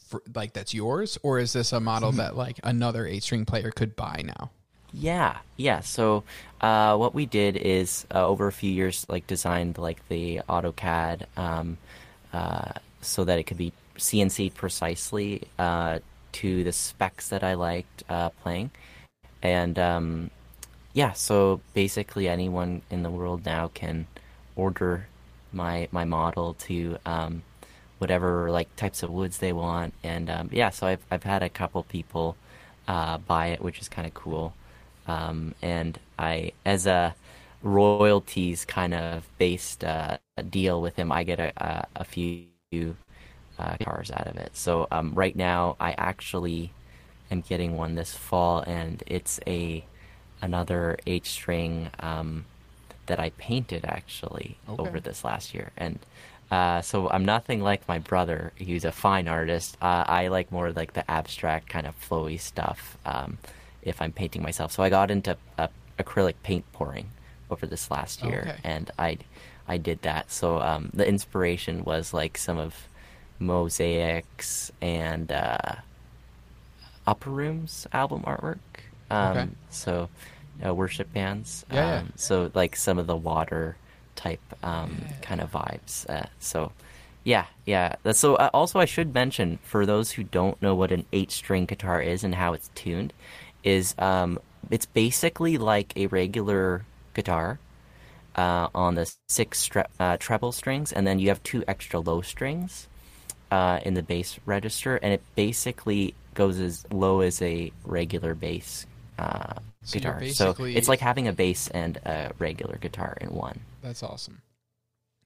[0.06, 3.94] for, like that's yours or is this a model that like another 8-string player could
[3.94, 4.50] buy now?
[4.92, 5.80] Yeah, yeah.
[5.80, 6.24] So
[6.60, 11.26] uh, what we did is uh, over a few years, like designed like the AutoCAD
[11.36, 11.78] um,
[12.32, 15.98] uh, so that it could be CNC precisely uh,
[16.32, 18.70] to the specs that I liked uh, playing,
[19.42, 20.30] and um,
[20.94, 21.12] yeah.
[21.12, 24.06] So basically, anyone in the world now can
[24.56, 25.06] order
[25.52, 27.42] my my model to um,
[27.98, 30.70] whatever like types of woods they want, and um, yeah.
[30.70, 32.36] So I've I've had a couple people
[32.88, 34.54] uh, buy it, which is kind of cool.
[35.08, 37.16] Um, and I, as a
[37.62, 40.18] royalties kind of based uh,
[40.50, 42.46] deal with him, I get a, a, a few
[43.58, 44.56] uh, guitars out of it.
[44.56, 46.72] So um, right now, I actually
[47.30, 49.84] am getting one this fall, and it's a
[50.42, 52.46] another eight string um,
[53.06, 54.90] that I painted actually Okay.
[54.90, 55.98] over this last year, and.
[56.50, 59.76] Uh, so I'm nothing like my brother, He's a fine artist.
[59.82, 62.96] Uh, I like more like the abstract kind of flowy stuff.
[63.04, 63.36] Um,
[63.88, 64.72] if I'm painting myself.
[64.72, 67.10] So I got into uh, acrylic paint pouring
[67.50, 68.58] over this last year, Okay.
[68.64, 69.18] and I
[69.66, 70.30] I did that.
[70.30, 72.74] So um, the inspiration was like some of
[73.38, 75.58] mosaics and uh,
[77.06, 78.58] Upper Rooms album artwork.
[79.10, 79.48] Um, Okay.
[79.70, 80.08] So
[80.64, 81.64] uh, worship bands.
[81.72, 83.76] Yeah, um, So like some of the water
[84.16, 85.12] type um, Yeah.
[85.22, 86.08] kind of vibes.
[86.08, 86.72] Uh, so.
[87.24, 87.96] Yeah, yeah.
[88.12, 92.00] So uh, also, I should mention for those who don't know what an eight-string guitar
[92.00, 93.12] is and how it's tuned,
[93.68, 94.38] is um,
[94.70, 97.58] it's basically like a regular guitar
[98.34, 102.20] uh, on the six stre- uh, treble strings, and then you have two extra low
[102.22, 102.88] strings
[103.50, 108.86] uh, in the bass register, and it basically goes as low as a regular bass
[109.18, 110.24] uh, So guitar.
[110.26, 113.60] So it's like having a bass and a regular guitar in one.
[113.82, 114.42] That's awesome.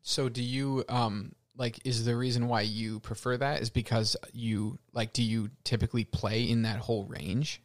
[0.02, 4.78] So do you um like is the reason why you prefer that is because you
[4.92, 7.60] like do you typically play in that whole range?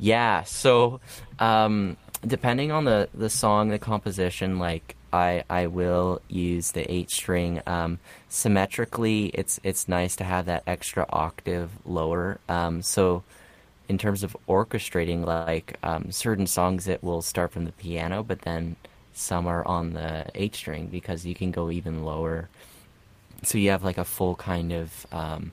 [0.00, 1.00] Yeah, so
[1.38, 7.10] um, depending on the, the song, the composition, like I I will use the eight
[7.10, 7.60] string.
[7.66, 12.38] Um, symmetrically, it's it's nice to have that extra octave lower.
[12.48, 13.22] Um, so
[13.88, 18.42] in terms of orchestrating, like um, certain songs, it will start from the piano, but
[18.42, 18.76] then
[19.12, 22.48] some are on the eight string because you can go even lower.
[23.42, 25.52] So you have like a full kind of um,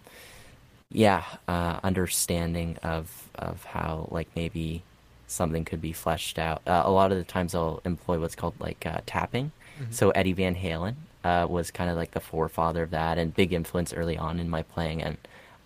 [0.91, 4.84] yeah uh, understanding of of how like maybe
[5.28, 6.62] something could be fleshed out.
[6.65, 9.52] Uh, a lot of the times I'll employ what's called like uh, tapping.
[9.91, 13.54] So Eddie Van Halen uh, was kind of like the forefather of that and big
[13.54, 15.04] influence early on in my playing.
[15.04, 15.17] And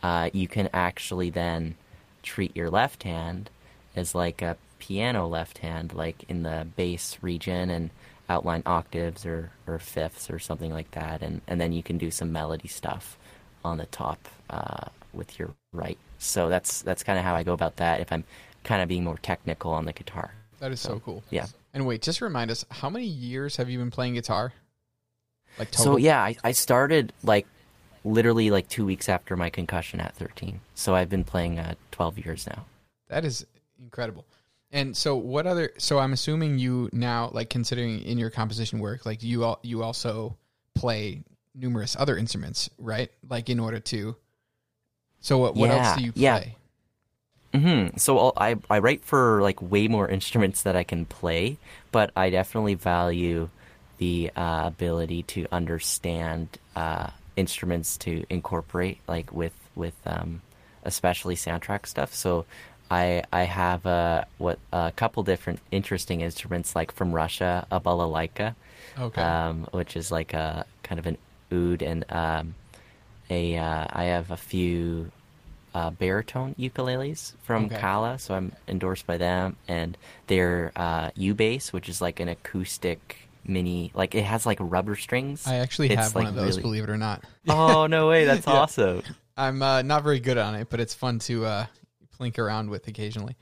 [0.03, 1.75] uh, you can actually then
[2.23, 3.49] treat your left hand
[3.95, 7.91] as like a piano left hand, like in the bass region and
[8.27, 11.21] outline octaves or, or fifths or something like that.
[11.21, 13.17] And, and then you can do some melody stuff
[13.63, 15.97] on the top uh, with your right.
[16.19, 17.99] So that's that's kind of how I go about that.
[17.99, 18.23] If I'm
[18.63, 20.33] kind of being more technical on the guitar.
[20.59, 21.23] That is so, cool.
[21.31, 21.47] yeah.
[21.73, 24.53] And wait, just remind us, how many years have you been playing guitar?
[25.57, 25.93] Like total?
[25.93, 27.47] So yeah, I, I started like
[28.03, 30.59] literally like two weeks after my concussion at 13.
[30.75, 32.65] So I've been playing uh, 12 years now.
[33.09, 33.45] That is
[33.81, 34.25] incredible.
[34.71, 35.71] And so, what other?
[35.77, 39.83] So, I'm assuming you now, like, considering in your composition work, like you all, you
[39.83, 40.37] also
[40.75, 43.11] play numerous other instruments, right?
[43.27, 44.15] Like, in order to.
[45.21, 46.37] So, what what else do you yeah.
[46.39, 46.55] play?
[47.53, 51.57] hmm So I'll, I I write for like way more instruments that I can play,
[51.91, 53.49] but I definitely value
[53.97, 60.41] the uh, ability to understand uh, instruments to incorporate like with with um,
[60.83, 62.13] especially soundtrack stuff.
[62.15, 62.45] So
[62.89, 68.55] I I have a what a couple different interesting instruments like from Russia, a balalaika,
[68.99, 69.21] Okay.
[69.21, 71.17] um, which is like a kind of an
[71.51, 72.55] oud, and um,
[73.31, 75.11] a uh, I have a few
[75.73, 77.79] uh, baritone ukuleles from Okay.
[77.79, 82.27] Kala, so I'm endorsed by them, and their uh, U bass, which is like an
[82.27, 85.47] acoustic mini, like it has like rubber strings.
[85.47, 87.23] I actually It's, have one of those, really- believe it or not.
[87.49, 88.25] Oh no way!
[88.25, 88.53] That's Yeah.
[88.53, 89.01] awesome.
[89.37, 91.65] I'm uh, not very good on it, but it's fun to uh,
[92.19, 93.35] plink around with occasionally.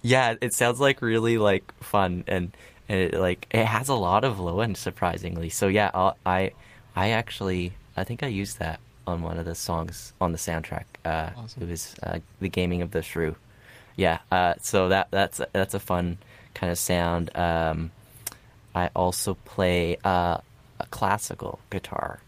[0.00, 2.56] Yeah, it sounds like really like fun and
[2.88, 5.48] and it like it has a lot of low end surprisingly.
[5.50, 6.52] So yeah, I'll, I
[6.94, 10.84] I actually I think I used that on one of the songs on the soundtrack.
[11.04, 11.62] Uh, Awesome.
[11.62, 13.36] It was uh, the Taming of the Shrew.
[13.96, 16.18] Yeah, uh, so that that's that's a fun
[16.54, 17.30] kind of sound.
[17.36, 17.90] Um,
[18.74, 20.38] I also play uh,
[20.80, 22.20] a classical guitar.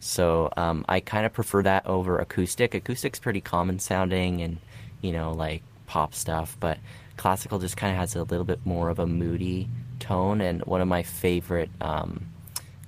[0.00, 2.72] So um, I kind of prefer that over acoustic.
[2.72, 4.58] Acoustic's pretty common sounding and
[5.02, 6.78] you know like pop stuff, but
[7.18, 10.40] classical just kind of has a little bit more of a moody tone.
[10.40, 12.24] And one of my favorite um,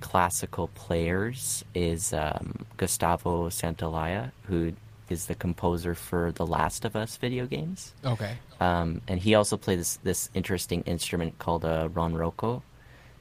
[0.03, 4.73] classical players is um, Gustavo Santaolalla, who
[5.09, 7.95] is the composer for the Last of Us video games.
[8.05, 8.37] Okay.
[8.61, 12.63] Um, and he also played this this interesting instrument called a ronroco.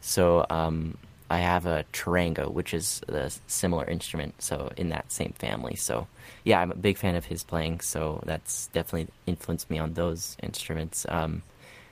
[0.02, 0.98] So um,
[1.30, 5.76] I have a charango, which is a similar instrument, so in that same family.
[5.76, 6.08] So
[6.44, 7.82] yeah, I'm a big fan of his playing.
[7.82, 11.06] So that's definitely influenced me on those instruments.
[11.08, 11.44] Um,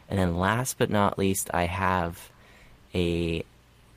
[0.09, 2.31] and then last but not least, I have
[2.95, 3.45] a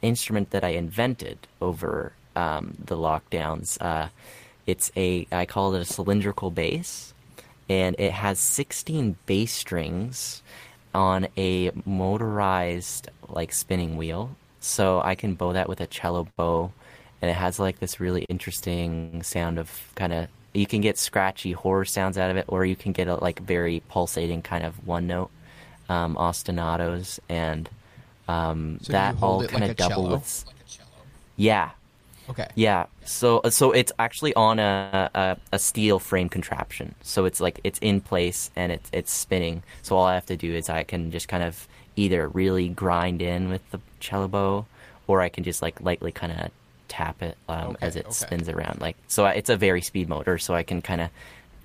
[0.03, 3.81] instrument that I invented over um, the lockdowns.
[3.81, 4.09] Uh,
[4.67, 7.15] it's a I call it a cylindrical bass,
[7.69, 10.43] and it has 16 bass strings
[10.95, 14.37] on a motorized like spinning wheel.
[14.61, 16.73] So I can bow that with a cello bow,
[17.21, 21.53] and it has like this really interesting sound of kind of you can get scratchy
[21.53, 24.87] horror sounds out of it, or you can get a like very pulsating kind of
[24.87, 25.31] one note
[25.89, 27.69] um, ostinatos, and
[28.33, 30.17] um, So that all kind of a double cello?
[30.17, 30.45] with
[31.37, 31.71] yeah
[32.29, 32.49] Okay.
[32.55, 36.95] yeah, so so it's actually on a, a a steel frame contraption.
[37.03, 39.63] So it's like it's in place and it's it's spinning.
[39.83, 43.23] So all I have to do is I can just kind of either really grind
[43.23, 44.67] in with the cello bow,
[45.07, 46.51] or I can just like lightly kind of
[46.89, 48.13] tap it um, Okay, as it okay.
[48.13, 48.81] spins around.
[48.81, 50.39] Like so, I- it's a very speed motor.
[50.39, 51.11] So I can kind of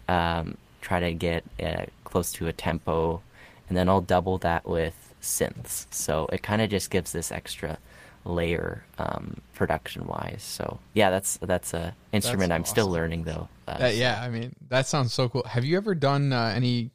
[0.07, 3.21] um, try to get uh, close to a tempo,
[3.69, 5.87] and then I'll double that with synths.
[5.91, 7.77] So it kind of just gives this extra
[8.25, 10.43] layer um, production wise.
[10.43, 13.47] So yeah, that's that's a instrument I'm still learning though.
[13.67, 15.43] Uh, That, yeah, I mean that sounds so cool.
[15.43, 16.91] Have you ever done uh, any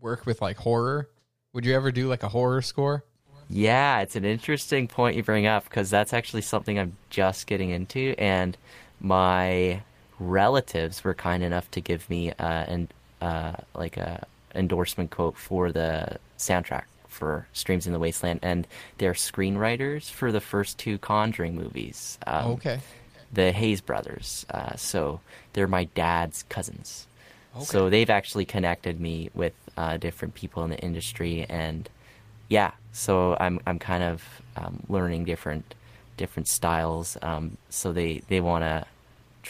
[0.00, 1.08] work with like horror?
[1.52, 3.04] Would you ever do like a horror score?
[3.48, 7.70] Yeah, it's an interesting point you bring up because that's actually something I'm just getting
[7.70, 8.56] into, and
[9.00, 9.82] my
[10.20, 12.88] relatives were kind enough to give me uh, an
[13.20, 18.66] uh, like a endorsement quote for the soundtrack for Streams in the Wasteland, and
[18.98, 22.18] they're screenwriters for the first two Conjuring movies.
[22.26, 22.80] Um, okay.
[23.32, 24.46] the Hayes brothers.
[24.50, 25.20] Uh, so
[25.52, 27.06] they're my dad's cousins.
[27.56, 27.64] Okay.
[27.64, 31.88] So they've actually connected me with uh, different people in the industry, and
[32.48, 34.22] yeah, so I'm I'm kind of
[34.56, 35.74] um, learning different
[36.16, 37.16] different styles.
[37.22, 38.86] Um, so they they want to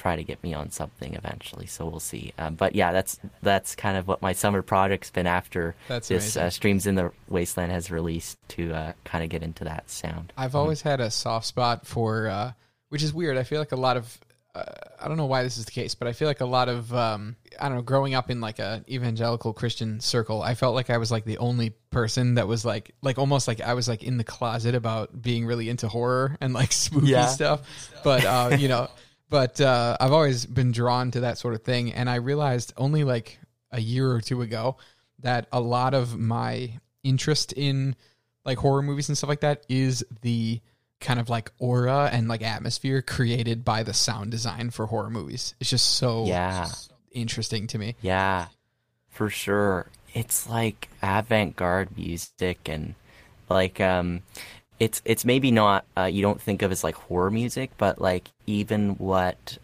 [0.00, 1.66] try to get me on something eventually.
[1.66, 2.32] So we'll see.
[2.38, 6.36] Um, but yeah, that's that's kind of what my summer project's been after That's this
[6.36, 10.32] uh, Streams in the Wasteland has released to uh, kind of get into that sound.
[10.36, 12.52] I've always had a soft spot for, uh,
[12.88, 13.36] which is weird.
[13.36, 14.18] I feel like a lot of,
[14.54, 14.64] uh,
[15.00, 16.92] I don't know why this is the case, but I feel like a lot of,
[16.94, 20.88] um, I don't know, growing up in like a evangelical Christian circle, I felt like
[20.90, 24.02] I was like the only person that was like, like almost like I was like
[24.02, 27.26] in the closet about being really into horror and like spooky Yeah.
[27.26, 27.60] stuff.
[28.02, 28.88] But, uh, you know,
[29.30, 31.92] but uh, I've always been drawn to that sort of thing.
[31.92, 33.38] And I realized only like
[33.70, 34.76] a year or two ago
[35.20, 36.72] that a lot of my
[37.02, 37.94] interest in
[38.44, 40.60] like horror movies and stuff like that is the
[41.00, 45.54] kind of like aura and like atmosphere created by the sound design for horror movies.
[45.60, 46.68] It's just so Yeah.
[47.12, 47.96] interesting to me.
[48.02, 48.46] Yeah,
[49.08, 49.86] for sure.
[50.12, 52.94] It's like avant-garde music and
[53.48, 54.22] like um
[54.80, 58.28] it's it's maybe not uh, you don't think of as like horror music, but like
[58.46, 59.58] even what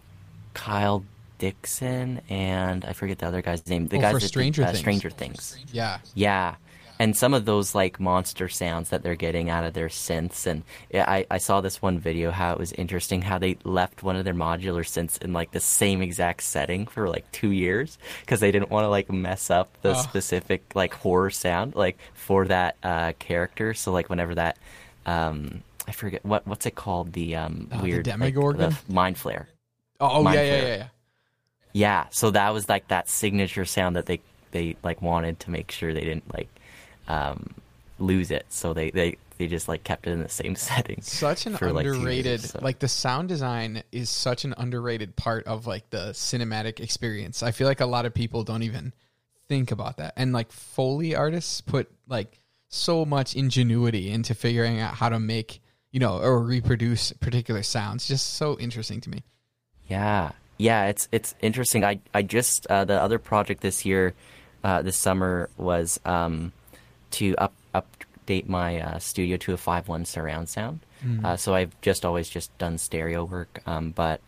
[0.55, 1.05] Kyle
[1.39, 3.89] Dixon and I forget the other guy's name.
[3.89, 4.79] The Oh, guys for that Stranger did, uh, Things.
[4.81, 5.59] Stranger Things.
[5.73, 5.99] Yeah.
[6.15, 6.55] Yeah.
[6.99, 10.63] And some of those like monster sounds that they're getting out of their synths, and
[10.91, 14.17] yeah, I, I saw this one video how it was interesting how they left one
[14.17, 18.41] of their modular synths in like the same exact setting for like two years because
[18.41, 20.01] they didn't want to like mess up the Oh.
[20.01, 23.75] specific like horror sound like for that uh, character.
[23.75, 24.57] So like whenever that
[25.07, 29.17] um, I forget what what's it called the um, Oh, the weird like, the Mind
[29.17, 29.47] Flayer.
[30.01, 30.87] Oh, Mind yeah, yeah, yeah, yeah.
[31.73, 35.71] Yeah, so that was like that signature sound that they they like wanted to make
[35.71, 36.49] sure they didn't like
[37.09, 37.55] um,
[37.99, 38.47] lose it.
[38.49, 41.03] So they, they they just like kept it in the same setting.
[41.03, 42.59] Such an for, like, years underrated, so.
[42.63, 47.43] like the sound design is such an underrated part of like the cinematic experience.
[47.43, 48.93] I feel like a lot of people don't even
[49.49, 50.15] think about that.
[50.17, 55.61] And like Foley artists put like so much ingenuity into figuring out how to make,
[55.93, 58.07] you know, or reproduce particular sounds.
[58.07, 59.25] Just so interesting to me.
[59.89, 61.85] Yeah, yeah, it's it's interesting.
[61.85, 64.15] I I just uh, the other project this year,
[64.65, 66.53] uh, this summer was um,
[67.13, 70.81] to up update my uh, studio to a five one surround sound.
[71.25, 74.21] Uh, so I've just always just done stereo work, um, but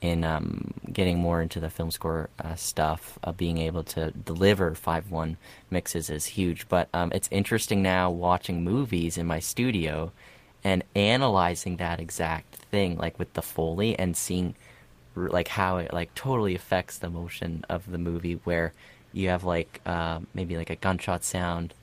[0.00, 4.74] in um, getting more into the film score uh, stuff, uh, being able to deliver
[4.74, 5.36] five one
[5.70, 6.68] mixes is huge.
[6.68, 10.12] But um, it's interesting now watching movies in my studio
[10.64, 14.54] and analyzing that exact thing, like with the foley, and seeing
[15.16, 18.72] like how it like totally affects the motion of the movie where
[19.12, 21.74] you have like uh, maybe like a gunshot sound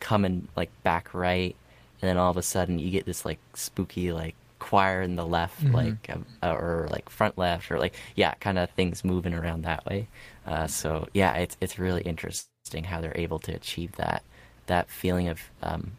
[0.00, 1.56] coming like back right
[2.02, 4.34] and then all of a sudden you get this like spooky like
[4.74, 6.10] choir in the left like
[6.42, 10.08] uh, or like front left or like yeah kind of things moving around that way.
[10.46, 14.22] Uh, so yeah it's it's really interesting how they're able to achieve that
[14.66, 15.92] that feeling of um,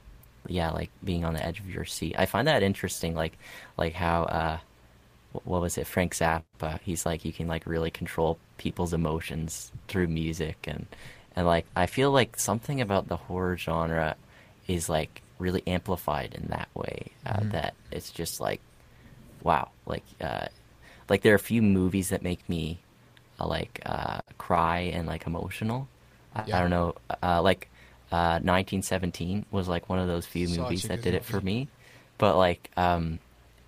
[0.47, 2.15] yeah like being on the edge of your seat.
[2.17, 3.37] I find that interesting like
[3.77, 4.57] like how uh
[5.43, 5.87] what was it?
[5.87, 10.85] Frank zappa he's like you can like really control people's emotions through music and
[11.35, 14.15] and like i feel like something about the horror genre
[14.67, 18.63] is like really amplified in that way uh, that it's just like
[19.41, 20.47] wow like uh
[21.09, 22.85] like there are a few movies that make me
[23.39, 25.91] uh, like uh cry and like emotional.
[26.33, 26.57] I, Yeah.
[26.59, 27.71] I don't know uh like
[28.11, 31.69] uh 1917 was like one of those few Such movies that did it for me.
[32.17, 33.19] But like um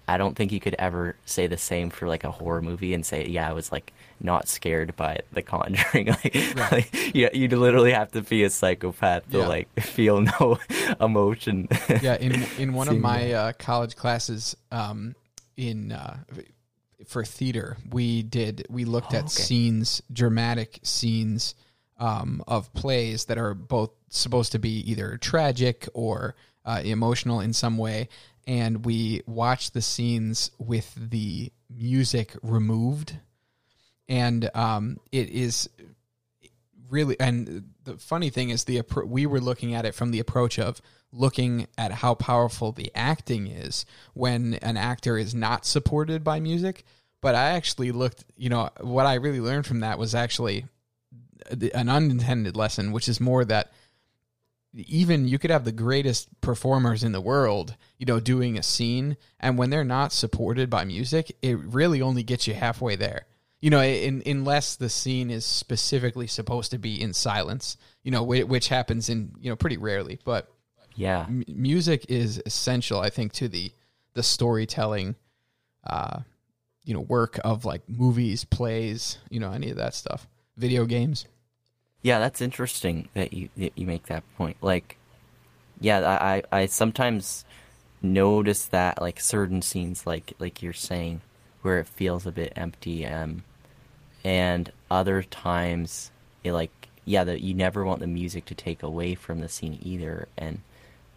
[0.07, 3.05] I don't think you could ever say the same for like a horror movie and
[3.05, 3.91] say, yeah, I was like
[4.21, 6.07] not scared by The Conjuring.
[6.23, 6.71] like, Right.
[6.71, 9.47] like yeah, you'd literally have to be a psychopath to Yeah.
[9.47, 10.59] like feel no
[11.01, 11.67] emotion.
[12.01, 15.13] yeah in in one of my uh, college classes um,
[15.57, 16.17] in uh,
[17.05, 19.29] for theater we did we looked Oh, at okay.
[19.29, 21.53] scenes dramatic scenes
[21.99, 26.35] um, of plays that are both supposed to be either tragic or
[26.65, 28.07] uh, emotional in some way
[28.47, 33.17] and we watched the scenes with the music removed.
[34.07, 35.69] And um, it is
[36.89, 40.57] really and the funny thing is the we were looking at it from the approach
[40.57, 40.81] of
[41.11, 46.85] looking at how powerful the acting is when an actor is not supported by music.
[47.19, 50.65] But i actually looked you know what i really learned from that was actually
[51.73, 53.73] an unintended lesson which is more that
[54.73, 59.17] even you could have the greatest performers in the world, you know, doing a scene,
[59.39, 63.25] and when they're not supported by music, it really only gets you halfway there.
[63.59, 68.21] You know, in, unless the scene is specifically supposed to be in silence, you know,
[68.21, 70.19] which, which happens in you know pretty rarely.
[70.23, 70.51] But
[70.95, 71.25] yeah.
[71.27, 73.71] m- music is essential, I think, to the
[74.13, 75.15] the storytelling,
[75.85, 76.19] uh,
[76.83, 81.25] you know, work of like movies, plays, you know, any of that stuff, video games.
[82.01, 84.57] Yeah, that's interesting that you that you make that point.
[84.61, 84.97] Like,
[85.81, 87.45] yeah, I I I sometimes
[88.01, 91.21] notice that like certain scenes, like like you're saying,
[91.61, 93.43] where it feels a bit empty, um,
[94.23, 96.11] and other times,
[96.43, 99.79] it like yeah, that you never want the music to take away from the scene
[99.81, 100.61] either, and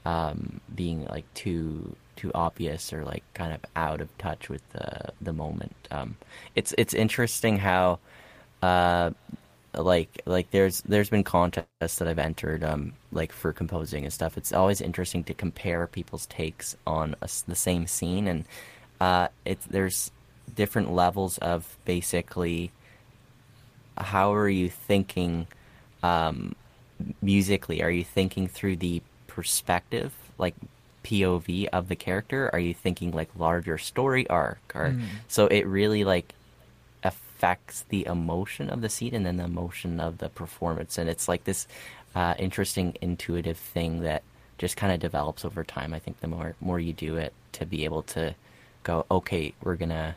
[0.07, 5.13] um, being like too too obvious or like kind of out of touch with the
[5.21, 5.75] the moment.
[5.91, 6.17] Um,
[6.57, 7.99] it's it's interesting how.
[8.63, 9.13] Uh,
[9.75, 14.37] like like there's there's been contests that I've entered um like for composing and stuff.
[14.37, 18.45] It's always interesting to compare people's takes on a the same scene and
[19.01, 20.11] uh it's there's
[20.55, 22.73] different levels of basically
[23.97, 25.47] how are you thinking
[26.03, 26.55] um
[27.23, 27.83] musically?
[27.83, 30.57] Are you thinking through the perspective like
[31.03, 32.51] POV of the character?
[32.53, 34.97] Are you thinking like larger story arc or
[35.29, 36.35] so it really like
[37.41, 41.27] affects the emotion of the seat and then the emotion of the performance and it's
[41.27, 41.67] like this
[42.15, 44.23] uh, interesting intuitive thing that
[44.59, 47.65] just kind of develops over time i think the more more you do it to
[47.65, 48.35] be able to
[48.83, 50.15] go okay we're gonna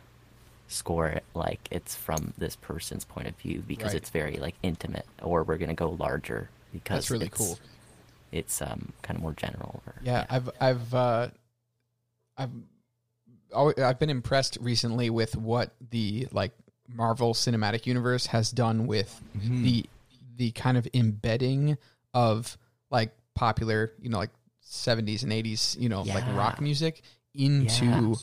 [0.67, 3.95] score it like it's from this person's point of view because Right.
[3.95, 7.59] it's very like intimate, or we're gonna go larger because That's really it's, cool.
[8.31, 9.81] It's um kind of more general.
[9.85, 11.27] Or, Yeah, I've I've uh,
[12.37, 12.51] I've
[13.55, 16.53] I've been impressed recently with what the like
[16.87, 19.63] Marvel Cinematic Universe has done with Mm-hmm.
[19.63, 19.85] the
[20.35, 21.77] the kind of embedding
[22.13, 22.57] of
[22.89, 24.31] like popular, you know, like
[24.67, 27.01] 70s and 80s, you know, like rock music
[27.35, 28.13] into Yeah.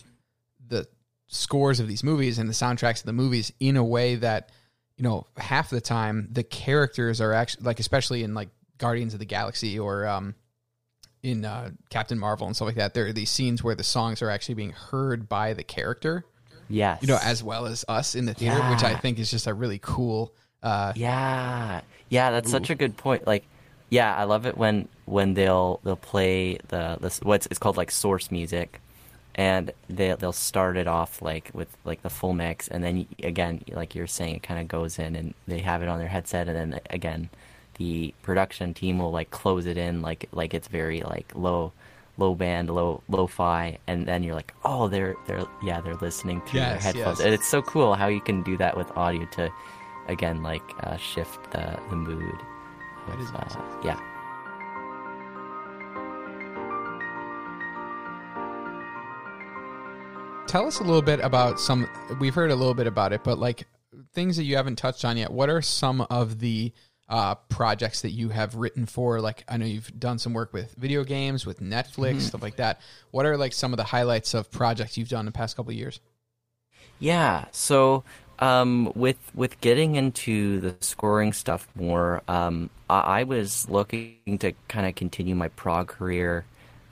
[0.68, 0.88] the
[1.28, 4.50] scores of these movies and the soundtracks of the movies in a way that
[4.96, 8.48] you know half the time the characters are actually like especially in like
[8.78, 10.34] Guardians of the Galaxy or um
[11.22, 14.22] in uh, Captain Marvel and stuff like that there are these scenes where the songs
[14.22, 16.24] are actually being heard by the character
[16.70, 17.02] Yes.
[17.02, 19.52] you know as well as us in the theater which I think is just a
[19.52, 23.26] really cool uh Yeah, yeah, that's such a good point.
[23.26, 23.44] Like,
[23.88, 27.90] yeah, I love it when when they'll they'll play the the what's it's called like
[27.90, 28.80] source music,
[29.34, 33.62] and they they'll start it off like with like the full mix, and then again,
[33.72, 36.46] like you're saying, it kind of goes in, and they have it on their headset,
[36.48, 37.30] and then again,
[37.78, 41.72] the production team will like close it in like like it's very like low
[42.16, 46.60] low band low lo-fi and then you're like oh they're they're yeah they're listening through
[46.60, 47.24] Yes, their headphones yes.
[47.26, 49.50] and it's so cool how you can do that with audio to
[50.08, 52.34] again like uh, shift the the mood.
[53.06, 53.62] That of, is awesome.
[53.62, 54.00] uh, yeah.
[60.46, 61.88] tell us a little bit about some
[62.18, 63.66] we've heard a little bit about it but like
[64.14, 66.72] things that you haven't touched on yet what are some of the
[67.10, 69.20] uh, projects that you have written for.
[69.20, 72.80] Like i know you've done some work with video games with netflix stuff like that.
[73.10, 75.72] What are like some of the highlights of projects you've done in the past couple
[75.72, 76.00] of years?
[77.00, 77.46] Yeah.
[77.50, 78.04] So
[78.38, 84.52] um, with with getting into the scoring stuff more, um, I, I was looking to
[84.68, 86.44] kind of continue my prog career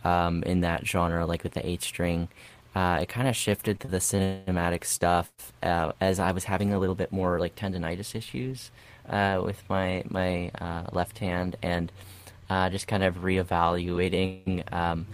[0.04, 2.28] um, in that genre, like with the eight string.
[2.74, 5.30] Uh, it kind of shifted to the cinematic stuff
[5.62, 8.70] uh, as I was having a little bit more like tendonitis issues
[9.08, 11.92] uh, with my my uh, left hand and
[12.50, 15.06] uh, just kind of reevaluating um,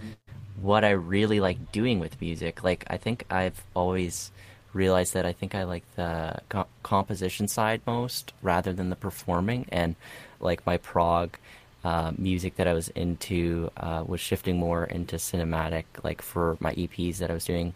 [0.61, 2.63] what I really like doing with music.
[2.63, 4.31] Like I think I've always
[4.73, 9.65] realized that I think I like the co- composition side most rather than the performing,
[9.71, 9.95] and
[10.39, 11.37] like my prog
[11.83, 16.73] uh, music that I was into uh, was shifting more into cinematic, like for my
[16.73, 17.73] EPs that I was doing,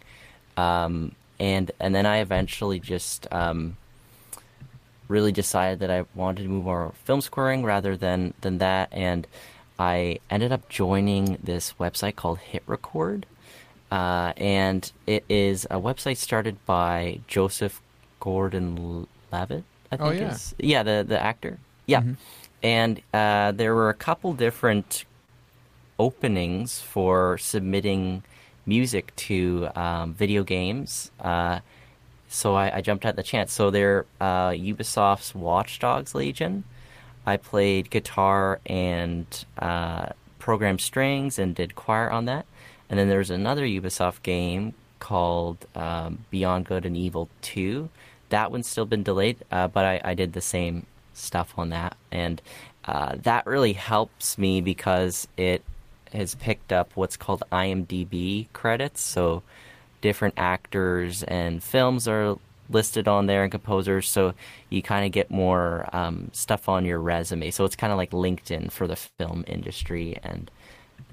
[0.57, 3.27] um, and and then I eventually just.
[3.31, 3.77] Um,
[5.09, 9.27] really decided that I wanted to move more film scoring rather than than that, and
[9.77, 13.25] I ended up joining this website called Hit Record,
[13.91, 17.81] uh, and it is a website started by Joseph
[18.21, 19.63] Gordon-Levitt.
[19.91, 20.31] I think Oh, yeah.
[20.33, 21.57] is yeah the the actor
[21.87, 22.03] yeah,
[22.61, 25.05] and uh, there were a couple different
[25.97, 28.23] openings for submitting
[28.65, 31.09] music to um, video games.
[31.19, 31.59] Uh,
[32.29, 33.51] so I, I jumped at the chance.
[33.51, 36.63] So they're uh, Ubisoft's Watch Dogs Legion.
[37.25, 39.25] I played guitar and
[39.57, 42.45] uh, programmed strings and did choir on that.
[42.89, 47.89] And then there's another Ubisoft game called um, Beyond Good and Evil 2.
[48.29, 51.97] That one's still been delayed, uh, but I, I did the same stuff on that.
[52.11, 52.41] And
[52.85, 55.63] uh, that really helps me because it
[56.13, 59.01] has picked up what's called IMDb credits.
[59.01, 59.43] So
[60.01, 62.37] different actors and films are
[62.69, 64.33] listed on there and composers so
[64.69, 67.49] you kind of get more um, stuff on your resume.
[67.51, 70.51] So it's kind of like linkedin for the film industry and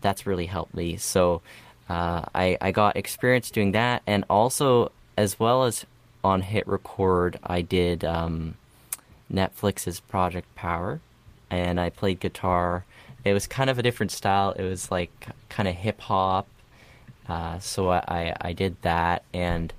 [0.01, 0.97] that's really helped me.
[0.97, 1.41] So
[1.89, 5.87] uh, I, I got experience doing that and also as well as
[6.25, 8.57] on hit record i did um,
[9.33, 11.01] netflix's project power
[11.51, 12.85] and i played guitar.
[13.25, 14.53] It was kind of a different style.
[14.53, 15.11] It was like
[15.49, 16.47] kind of hip hop
[17.29, 19.73] uh, so I, I, did that and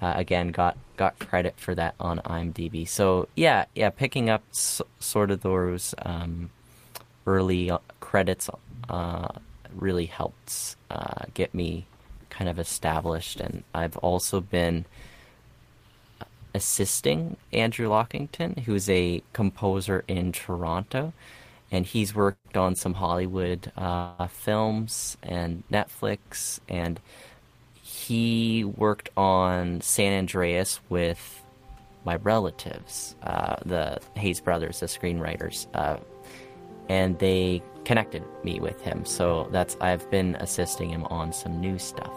[0.00, 2.86] uh, again got got credit for that on IMDb.
[2.88, 6.50] So yeah, yeah, picking up s- sort of those um,
[7.26, 8.48] early uh, credits
[8.88, 9.28] uh,
[9.74, 11.86] really helped uh, get me
[12.30, 14.86] kind of established, and I've also been
[16.54, 21.12] assisting Andrew Lockington, who's a composer in Toronto,
[21.74, 27.00] and he's worked on some Hollywood uh, films and Netflix, and
[27.82, 31.42] he worked on San Andreas with
[32.04, 35.96] my relatives, uh, the Hayes brothers, the screenwriters, uh,
[36.88, 39.04] and they connected me with him.
[39.04, 42.14] So that's I've been assisting him on some new stuff.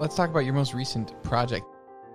[0.00, 1.64] let's talk about your most recent project.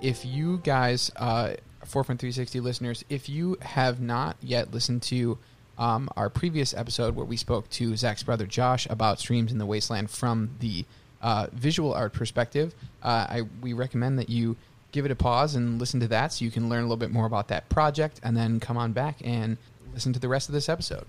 [0.01, 1.53] If you guys, uh,
[1.87, 5.37] Forefront 360 listeners, if you have not yet listened to
[5.77, 9.65] um, our previous episode where we spoke to Zach's brother Josh about streams in the
[9.65, 10.85] wasteland from the
[11.21, 14.57] uh, visual art perspective, uh, I, we recommend that you
[14.91, 17.11] give it a pause and listen to that so you can learn a little bit
[17.11, 19.57] more about that project and then come on back and
[19.93, 21.05] listen to the rest of this episode.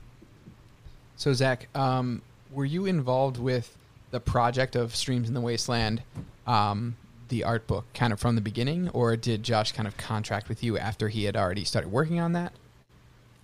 [1.16, 2.22] So, Zach, um,
[2.52, 3.76] were you involved with
[4.10, 6.02] the project of Streams in the Wasteland,
[6.46, 6.96] um,
[7.28, 10.62] the art book, kind of from the beginning, or did Josh kind of contract with
[10.62, 12.52] you after he had already started working on that?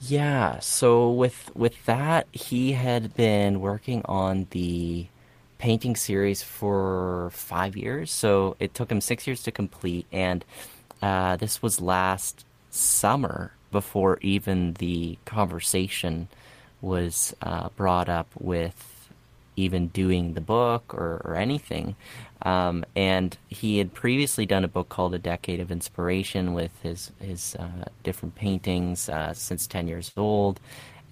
[0.01, 5.07] Yeah, so with with that, he had been working on the
[5.59, 8.11] painting series for five years.
[8.11, 10.45] So it took him six years to complete, and
[11.01, 16.29] uh, this was last summer before even the conversation
[16.81, 18.94] was uh, brought up with
[19.57, 21.97] even doing the book or, or anything.
[22.43, 27.11] Um, and he had previously done a book called A Decade of Inspiration with his
[27.21, 30.61] his uh, different paintings uh, since ten years old,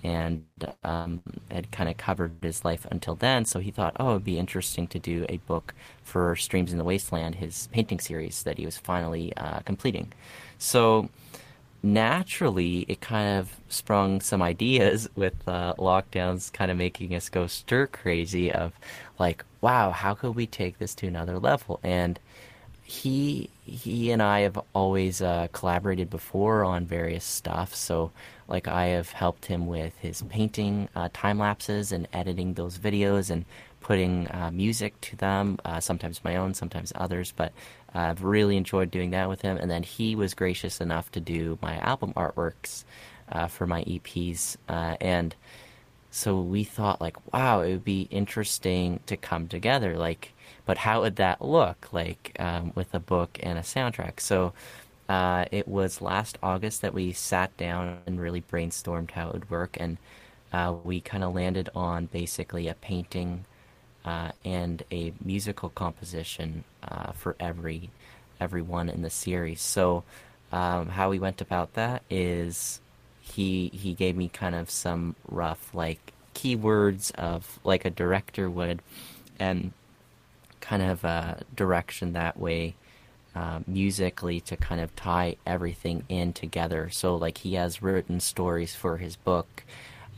[0.03, 0.45] and
[0.85, 3.45] um, had kind of covered his life until then.
[3.45, 6.85] So he thought, oh, it'd be interesting to do a book for Streams in the
[6.85, 10.13] Wasteland, his painting series that he was finally uh, completing.
[10.59, 11.09] So
[11.83, 17.47] naturally, it kind of sprung some ideas with uh, lockdowns kind of making us go
[17.47, 18.73] stir crazy of
[19.19, 21.81] like, wow, how could we take this to another level?
[21.83, 22.19] And
[22.85, 27.75] he he and I have always uh, collaborated before on various stuff.
[27.75, 28.11] So
[28.49, 33.31] like I have helped him with his painting uh, time lapses and editing those videos
[33.31, 33.45] and
[33.81, 35.59] putting uh, music to them.
[35.65, 37.53] Uh, sometimes my own, sometimes others, but
[37.95, 39.57] I've really enjoyed doing that with him.
[39.57, 42.85] And then he was gracious enough to do my album artworks
[43.31, 44.57] uh, for my EPs.
[44.69, 45.35] Uh, and
[46.11, 49.97] so we thought, like, wow, it would be interesting to come together.
[49.97, 50.33] Like,
[50.65, 54.21] but how would that look, like, um, with a book and a soundtrack?
[54.21, 54.53] So
[55.09, 59.51] uh, it was last August that we sat down and really brainstormed how it would
[59.51, 59.77] work.
[59.81, 59.99] And
[60.53, 63.45] uh, we kind of landed on basically a painting
[64.05, 67.91] uh, and a musical composition uh, for every
[68.41, 69.61] everyone in the series.
[69.61, 70.03] So
[70.51, 72.81] um, how we went about that is
[73.21, 78.83] he he gave me kind of some rough like keywords of like a director would,
[79.39, 79.73] and
[80.61, 82.75] kind of a direction that way.
[83.35, 86.91] Uh, musically to kind of tie everything in together.
[86.91, 89.65] So, like, he has written stories for his book.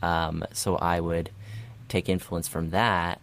[0.01, 1.29] Um, so, I would
[1.87, 3.21] take influence from that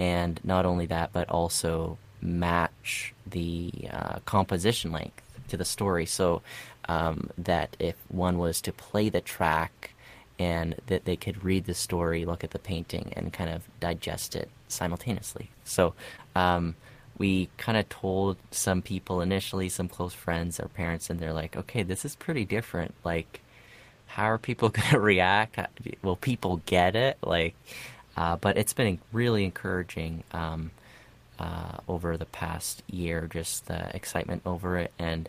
[0.00, 6.40] and not only that, but also match the uh, composition length to the story, so
[6.88, 9.92] um, that if one was to play the track
[10.38, 14.34] and that they could read the story, look at the painting, and kind of digest
[14.34, 15.50] it simultaneously.
[15.64, 15.92] So
[16.34, 16.76] um,
[17.18, 21.56] we kind of told some people initially, some close friends, our parents, and they're like,
[21.58, 22.94] "Okay, this is pretty different.
[23.04, 23.42] Like,
[24.06, 25.58] how are people going to react?
[26.02, 27.18] Will people get it?
[27.22, 27.54] Like."
[28.20, 30.70] Uh, but it's been really encouraging um,
[31.38, 34.92] uh, over the past year, just the excitement over it.
[34.98, 35.26] And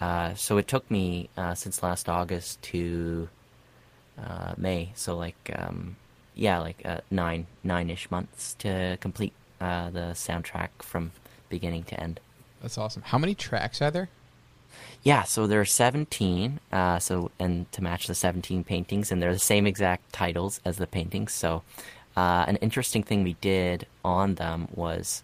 [0.00, 3.28] uh, so it took me uh, since last August to
[4.20, 5.94] uh, May, so like um,
[6.34, 11.12] yeah, like uh, nine nine ish months to complete the soundtrack from
[11.48, 12.18] beginning to end.
[12.60, 13.02] That's awesome.
[13.02, 14.08] How many tracks are there?
[15.04, 16.58] Yeah, so there are 17.
[16.72, 20.78] Uh, so and to match the 17 paintings, and they're the same exact titles as
[20.78, 21.32] the paintings.
[21.32, 21.62] So
[22.16, 25.22] uh, an interesting thing we did on them was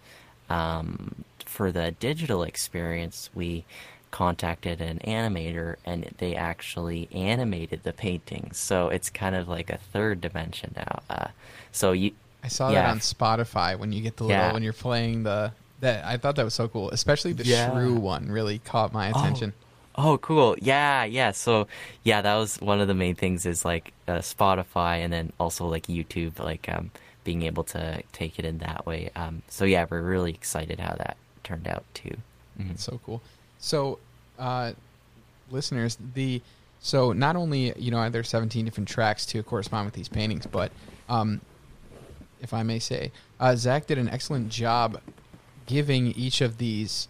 [0.49, 3.65] um, for the digital experience, we
[4.11, 8.59] contacted an animator and they actually animated the paintings.
[8.59, 11.03] So it's kind of like a third dimension now.
[11.09, 11.29] Uh,
[11.73, 12.13] so you.
[12.43, 12.83] I saw yeah.
[12.83, 14.53] that on Spotify when you get the little yeah.
[14.55, 17.71] when you're playing the that I thought that was so cool, especially the yeah.
[17.71, 19.53] shrew one really caught my oh, attention.
[19.55, 19.67] Oh
[20.03, 20.57] Oh, cool.
[20.61, 21.33] Yeah, yeah.
[21.33, 21.67] So,
[22.05, 25.67] yeah, that was one of the main things is like uh, Spotify and then also
[25.67, 26.91] like YouTube, like um,
[27.23, 29.11] being able to take it in that way.
[29.15, 32.17] Um, so, yeah, we're really excited how that turned out too.
[32.59, 32.77] Mm-hmm.
[32.77, 33.21] So cool.
[33.59, 33.99] So,
[34.39, 34.73] uh,
[35.51, 36.41] listeners, the
[36.81, 40.47] so not only you know are there 17 different tracks to correspond with these paintings,
[40.47, 40.73] but
[41.09, 41.41] um,
[42.41, 45.01] if I may say, uh, Zach did an excellent job
[45.67, 47.07] giving each of these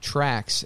[0.00, 0.64] tracks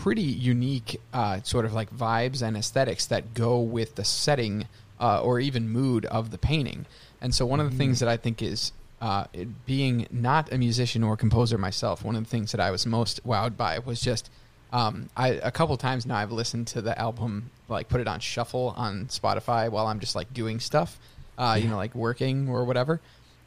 [0.00, 4.66] pretty unique uh, sort of like vibes and aesthetics that go with the setting
[4.98, 6.86] uh, or even mood of the painting.
[7.20, 8.06] And so, one of the things mm-hmm.
[8.06, 8.72] that I think is
[9.02, 9.24] uh,
[9.66, 13.26] being not a musician or composer myself, one of the things that I was most
[13.26, 14.30] wowed by was just
[14.72, 18.20] um, I a couple times now I've listened to the album, like put it on
[18.20, 20.98] shuffle on Spotify while I'm just like doing stuff,
[21.36, 21.64] uh, yeah.
[21.64, 23.00] you know, like working or whatever,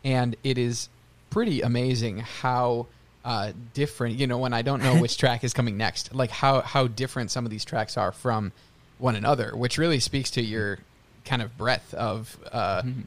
[0.03, 0.89] and it is
[1.31, 2.85] pretty amazing how
[3.23, 4.17] uh, different.
[4.17, 7.31] You know, when I don't know which track is coming next, like how how different
[7.31, 8.51] some of these tracks are from
[8.97, 10.79] one another, which really speaks to your
[11.25, 13.01] kind of breadth of uh, mm-hmm.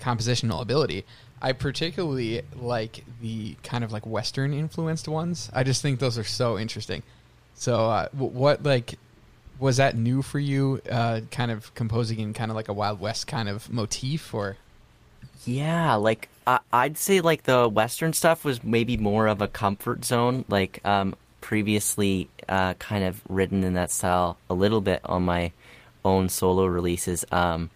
[0.00, 1.04] compositional ability.
[1.40, 5.50] I particularly like the kind of like Western influenced ones.
[5.52, 7.02] I just think those are so interesting.
[7.54, 8.98] So, uh, what like
[9.58, 10.80] was that new for you?
[10.90, 14.56] Uh, kind of composing in kind of like a Wild West kind of motif, or
[15.44, 20.04] yeah, like I- I'd say like the Western stuff was maybe more of a comfort
[20.04, 20.44] zone.
[20.48, 25.52] Like um, previously, uh, kind of written in that style a little bit on my
[26.04, 27.24] own solo releases.
[27.32, 27.70] Um,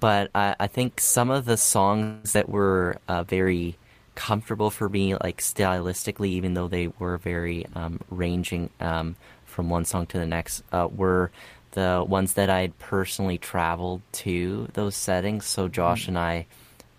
[0.00, 3.76] but I, I think some of the songs that were uh, very
[4.14, 9.16] comfortable for me, like stylistically, even though they were very um, ranging um,
[9.46, 11.30] from one song to the next, uh, were
[11.72, 15.46] the ones that I'd personally traveled to those settings.
[15.46, 16.08] So Josh mm.
[16.08, 16.46] and I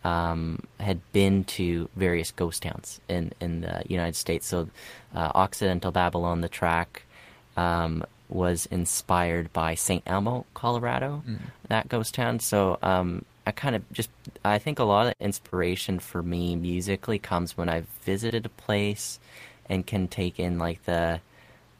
[0.04, 4.48] um, had been to various ghost towns in in the United States.
[4.48, 4.70] So
[5.16, 7.04] uh, Occidental Babylon, the track.
[7.56, 10.02] Um, was inspired by St.
[10.08, 11.38] Elmo, Colorado, mm.
[11.68, 12.40] that ghost town.
[12.40, 14.10] So um, I kind of just
[14.44, 19.20] I think a lot of inspiration for me musically comes when I've visited a place
[19.70, 21.20] and can take in like the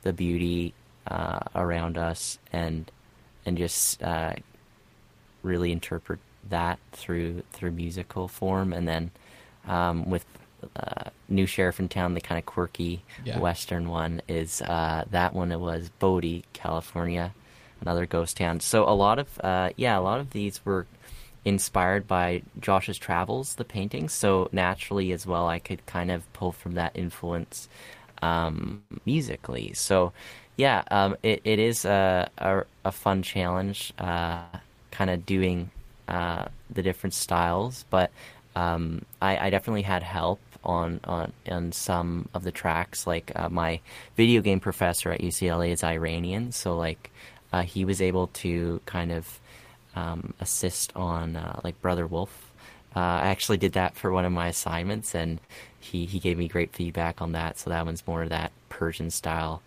[0.04, 0.74] the beauty
[1.08, 2.92] uh, around us and
[3.46, 4.34] and just uh,
[5.42, 6.20] really interpret
[6.50, 9.12] that through through musical form and then
[9.68, 10.26] um, with
[10.76, 13.38] uh, new sheriff in town the kind of quirky yeah.
[13.40, 17.34] western one is uh, that one it was bodie california
[17.82, 20.86] another ghost town so a lot of uh, yeah a lot of these were
[21.46, 24.14] inspired by Josh's travels, the paintings.
[24.14, 27.68] So naturally, as well, I could kind of pull from that influence
[28.22, 29.74] um, musically.
[29.74, 30.14] So
[30.56, 34.44] yeah, um, it, it is a, a, a fun challenge, uh,
[34.92, 35.72] kind of doing
[36.08, 37.86] uh, the different styles.
[37.90, 38.12] But
[38.56, 43.08] um, I, I, definitely had help on, on on some of the tracks.
[43.08, 43.80] Like uh, my
[44.16, 47.12] video game professor at UCLA is Iranian, so like
[47.52, 49.40] uh, he was able to kind of
[49.96, 52.52] um, assist on uh, like Brother Wolf.
[52.96, 55.40] Uh, I actually did that for one of my assignments, and
[55.80, 57.58] he, he gave me great feedback on that.
[57.58, 59.62] So that one's more of that Persian style,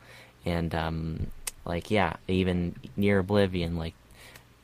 [0.45, 1.27] and um,
[1.65, 3.95] like yeah, even near Oblivion, like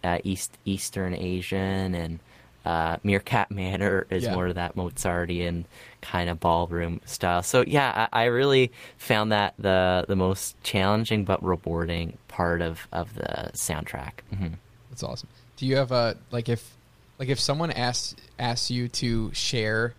[0.04, 2.18] uh, East Eastern Asian, and
[2.64, 4.34] uh, Meerkat Manor is yeah.
[4.34, 5.64] more of that Mozartian
[6.00, 7.42] kind of ballroom style.
[7.42, 12.86] So yeah, I, I, really found that the the most challenging but rewarding part of
[12.92, 14.12] of the soundtrack.
[14.32, 14.54] Mm-hmm.
[14.90, 15.28] That's awesome
[15.62, 16.74] do you have a like if
[17.20, 19.94] like if someone asks asks you to share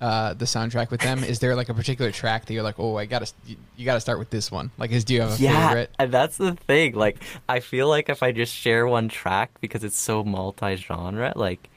[0.00, 2.96] uh, the soundtrack with them, is there like a particular track that you're like, oh,
[2.96, 4.70] I gotta you, you gotta start with this one?
[4.78, 5.90] Like, is do you have a yeah, favorite?
[5.98, 6.94] and that's the thing.
[6.94, 11.68] Like, I feel like if I just share one track because it's so multi-genre, like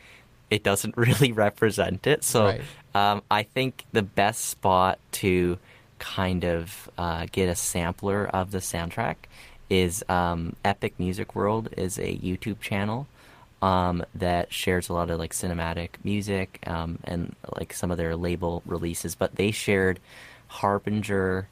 [0.50, 2.24] it doesn't really represent it.
[2.24, 2.62] So, right.
[2.96, 5.58] um, I think the best spot to
[6.00, 9.16] kind of uh, get a sampler of the soundtrack
[9.70, 13.08] is um, Epic Music World is a YouTube channel
[13.64, 18.14] um, that shares a lot of like cinematic music um, and like some of their
[18.14, 19.16] label releases.
[19.16, 20.02] But they shared
[20.48, 21.48] Harbinger,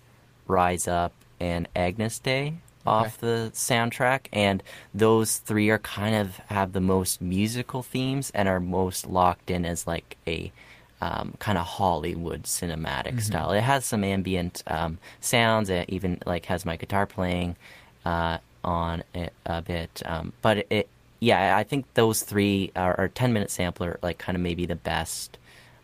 [0.45, 2.53] Rise Up, and Agnus Dei okay.
[2.86, 4.62] off the soundtrack, and
[4.93, 9.66] those three are kind of have the most musical themes and are most locked in
[9.66, 10.51] as like a
[10.99, 13.20] um, kind of Hollywood cinematic mm-hmm.
[13.20, 13.51] style.
[13.51, 15.70] It has some ambient um, sounds.
[15.70, 17.55] It even like has my guitar playing
[18.03, 20.89] uh, on it a bit, um, but it
[21.22, 24.76] yeah, I think those three are, are 10 minute sampler, like kind of maybe the
[24.76, 25.38] best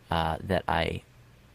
[0.10, 1.04] uh, that I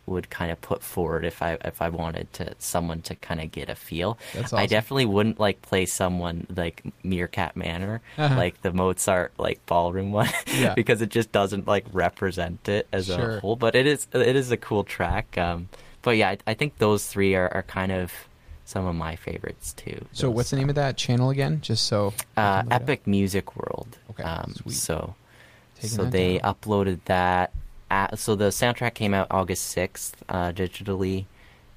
[0.07, 3.51] would kind of put forward if I if I wanted to someone to kind of
[3.51, 4.18] get a feel.
[4.39, 4.59] Awesome.
[4.59, 8.37] I definitely wouldn't like play someone like Meerkat Manor, uh-huh.
[8.37, 10.74] like the Mozart like ballroom one, yeah.
[10.76, 13.39] because it just doesn't like represent it as sure.
[13.39, 13.57] a whole.
[13.57, 15.37] But it is it is a cool track.
[15.37, 15.68] Um,
[16.03, 18.12] but yeah, I, I think those three are, are kind of
[18.73, 20.07] some of my favorites too.
[20.12, 21.61] So what's the name of that channel again?
[21.61, 23.99] Just so uh, Epic Music World.
[24.11, 24.75] Okay, um, sweet.
[24.75, 25.14] So
[25.77, 26.55] Taking so they down.
[26.55, 27.53] uploaded that.
[27.91, 31.27] At, so the soundtrack came out August sixth uh, digitally,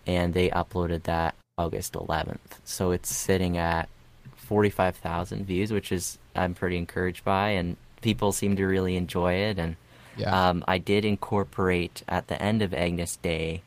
[0.08, 2.62] and they uploaded that August eleventh.
[2.64, 3.90] So it's sitting at
[4.36, 8.96] forty five thousand views, which is I'm pretty encouraged by, and people seem to really
[8.96, 9.60] enjoy it.
[9.60, 9.76] And
[10.16, 10.50] yeah.
[10.50, 13.64] um, I did incorporate at the end of Agnus Dei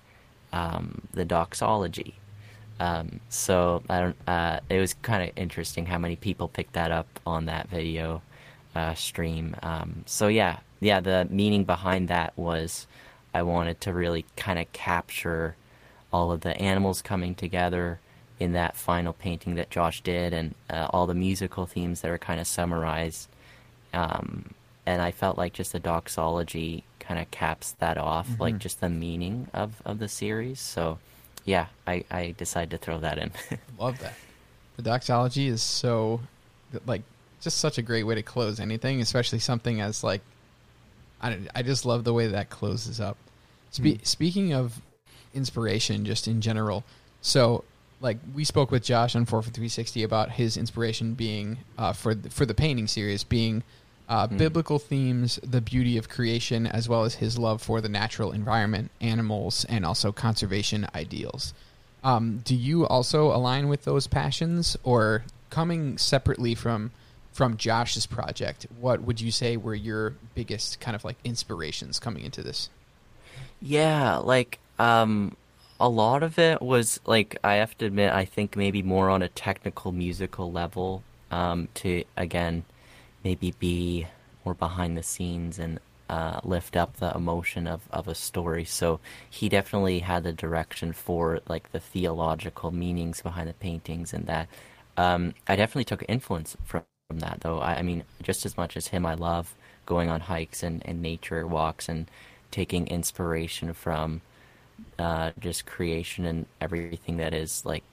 [0.50, 2.14] um, the doxology
[2.80, 4.16] um, so I don't.
[4.26, 8.22] Uh, it was kind of interesting how many people picked that up on that video
[8.74, 9.56] uh, stream.
[9.62, 11.00] Um, so yeah, yeah.
[11.00, 12.86] The meaning behind that was
[13.34, 15.56] I wanted to really kind of capture
[16.12, 17.98] all of the animals coming together
[18.38, 22.18] in that final painting that Josh did, and uh, all the musical themes that are
[22.18, 23.28] kind of summarized.
[23.92, 24.54] Um,
[24.86, 28.42] and I felt like just the doxology kind of caps that off, mm-hmm.
[28.42, 30.60] like just the meaning of, of the series.
[30.60, 30.98] So
[31.48, 33.32] yeah, I, I decided to throw that in.
[33.78, 34.12] Love that.
[34.76, 36.20] The doxology is so,
[36.86, 37.02] like,
[37.40, 40.20] just such a great way to close anything, especially something as like
[41.22, 43.16] I, I just love the way that closes up.
[43.70, 44.06] Spe- Mm.
[44.06, 44.80] Speaking of
[45.34, 46.84] inspiration, just in general,
[47.22, 47.64] so
[48.00, 52.14] like we spoke with Josh on Forefront Three Sixty about his inspiration being uh, for
[52.14, 53.62] the, for the painting series being
[54.08, 54.38] uh, Mm.
[54.38, 58.90] biblical themes, the beauty of creation, as well as his love for the natural environment,
[59.00, 61.52] animals, and also conservation ideals.
[62.02, 66.90] Um, do you also align with those passions, or coming separately from
[67.32, 68.66] from Josh's project?
[68.80, 72.68] What would you say were your biggest kind of like inspirations coming into this?
[73.60, 75.36] Yeah, like um
[75.80, 79.22] a lot of it was like I have to admit I think maybe more on
[79.22, 82.64] a technical musical level um to again
[83.24, 84.06] maybe be
[84.44, 88.64] more behind the scenes and uh, lift up the emotion of, of a story.
[88.64, 94.26] So he definitely had the direction for like the theological meanings behind the paintings and
[94.26, 94.48] that.
[94.96, 97.58] Um, I definitely took influence from, from that though.
[97.58, 99.54] I, I mean, just as much as him, I love
[99.86, 102.10] going on hikes and, and nature walks and
[102.50, 104.22] taking inspiration from
[104.98, 107.84] uh, just creation and everything that is like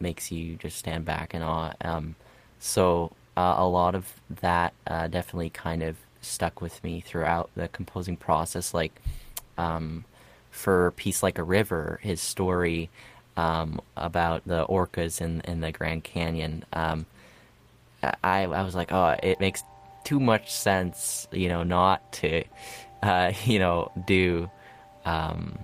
[0.00, 1.72] makes you just stand back in awe.
[1.82, 2.14] Um,
[2.58, 7.68] so uh, a lot of that uh, definitely kind of stuck with me throughout the
[7.68, 8.72] composing process.
[8.74, 9.00] Like
[9.58, 10.04] um,
[10.50, 12.90] for Peace Like a River, his story
[13.36, 16.64] um, about the orcas in, in the Grand Canyon.
[16.72, 17.06] Um,
[18.02, 19.62] I, I was like, oh, it makes
[20.04, 22.44] too much sense, you know, not to,
[23.02, 24.50] uh, you know, do
[25.04, 25.58] um,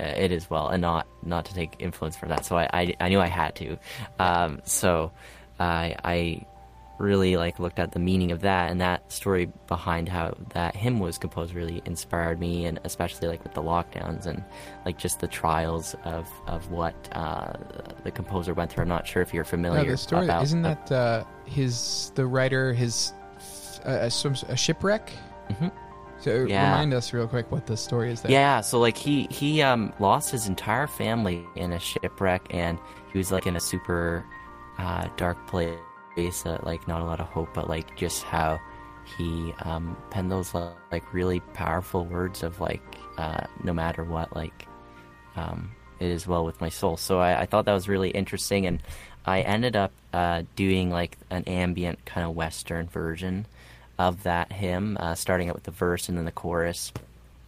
[0.00, 2.44] it as well, and not not to take influence from that.
[2.44, 3.78] So I I, I knew I had to.
[4.18, 5.12] Um, so
[5.58, 6.46] I I
[6.98, 10.98] really like looked at the meaning of that, and that story behind how that hymn
[10.98, 14.42] was composed really inspired me, and especially like with the lockdowns and
[14.84, 17.52] like just the trials of of what uh,
[18.04, 18.82] the composer went through.
[18.82, 19.84] I'm not sure if you're familiar.
[19.84, 23.12] No, the story about, isn't that uh, his the writer his
[23.86, 25.12] uh, a, some- a shipwreck.
[25.50, 25.70] Mhm.
[26.20, 26.72] So Yeah.
[26.72, 28.32] remind us real quick what the story is there.
[28.32, 32.76] Yeah, so like he he um lost his entire family in a shipwreck, and
[33.12, 34.24] he was like in a super
[34.78, 35.76] uh, dark place,
[36.26, 38.58] uh, like not a lot of hope, but like just how
[39.16, 42.82] he um penned those like really powerful words of like
[43.16, 44.66] uh, no matter what, like
[45.36, 46.96] um it is well with my soul.
[46.96, 48.82] So I, I thought that was really interesting, and
[49.26, 53.46] I ended up uh, doing like an ambient kind of western version
[53.98, 56.92] of that hymn, uh, starting out with the verse and then the chorus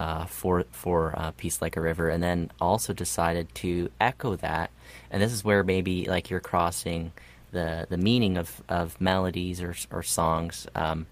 [0.00, 4.70] uh, for for uh, "Peace Like a River," and then also decided to echo that.
[5.10, 7.12] And this is where maybe like you're crossing
[7.52, 11.06] the the meaning of, of melodies or or songs, um,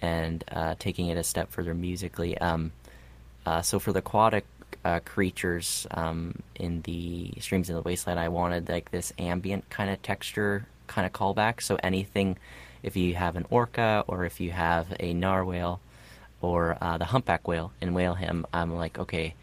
[0.00, 2.38] and uh, taking it a step further musically.
[2.38, 2.72] Um,
[3.46, 4.44] uh, so for the aquatic
[4.84, 9.90] uh, creatures um, in the streams in the wasteland, I wanted like this ambient kind
[9.90, 11.62] of texture kind of callback.
[11.62, 12.36] So anything,
[12.82, 15.80] if you have an orca or if you have a narwhal
[16.40, 19.34] or uh, the humpback whale in whale hymn, I'm like, okay,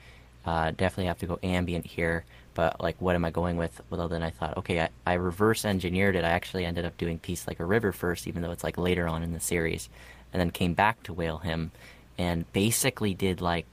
[0.45, 2.25] uh, definitely have to go ambient here.
[2.57, 3.79] But like, what am I going with?
[3.91, 6.23] Well, then I thought, okay, I, I reverse engineered it.
[6.23, 9.07] I actually ended up doing Peace Like a River first, even though it's like later
[9.07, 9.89] on in the series,
[10.33, 11.69] and then came back to whale hymn,
[12.17, 13.67] and basically did like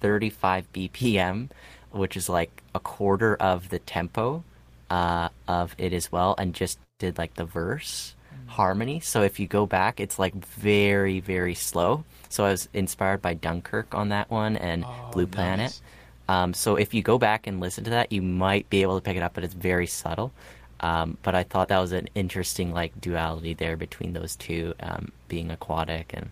[0.00, 1.48] 35 BPM,
[1.90, 4.44] which is like a quarter of the tempo
[4.90, 8.14] uh, of it as well, and just did like the verse
[8.46, 9.00] harmony.
[9.00, 12.04] So if you go back, it's like very, very slow.
[12.28, 15.58] So I was inspired by Dunkirk on that one and Oh, Blue Planet.
[15.58, 15.82] nice.
[16.30, 19.02] Um, so if you go back and listen to that, you might be able to
[19.02, 20.30] pick it up, but it's very subtle.
[20.78, 25.10] Um, but I thought that was an interesting like duality there between those two um,
[25.26, 26.30] being aquatic, and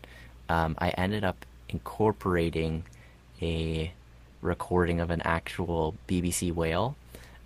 [0.49, 2.85] um, I ended up incorporating
[3.43, 3.93] a
[4.41, 6.95] recording of an actual BBC whale,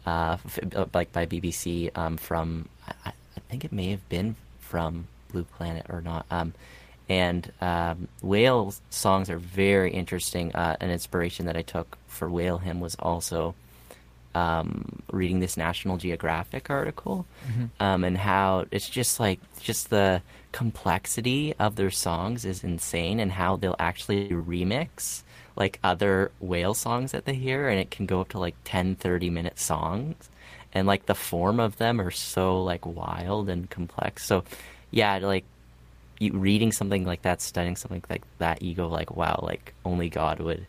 [0.05, 0.37] uh,
[0.77, 5.45] uh, like by BBC um, from I, I think it may have been from Blue
[5.45, 6.27] Planet or not.
[7.09, 10.55] And um, whale songs are very interesting.
[10.55, 13.55] Uh, an inspiration that I took for Whale Hymn was also
[14.35, 17.27] um, reading this National Geographic article,
[17.81, 20.23] um, and how it's just like just the
[20.53, 25.23] complexity of their songs is insane, and how they'll actually remix
[25.55, 28.97] like other whale songs that they hear, and it can go up to like 10,
[28.97, 30.31] 30 minute songs,
[30.73, 34.25] and like the form of them are so like wild and complex.
[34.25, 34.45] So,
[34.91, 35.45] yeah, like
[36.31, 40.41] reading something like that, studying something like that, you go like, wow, like only God
[40.41, 40.66] would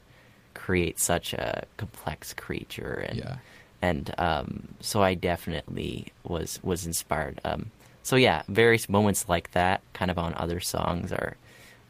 [0.54, 3.36] create such a complex creature, and Yeah.
[3.82, 7.40] and um, so I definitely was was inspired.
[7.44, 11.36] Um, so yeah, various moments like that, kind of on other songs, are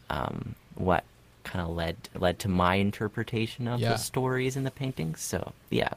[0.09, 1.03] um, what
[1.43, 3.89] kind of led led to my interpretation of Yeah.
[3.93, 5.22] the stories in the paintings.
[5.22, 5.89] So yeah,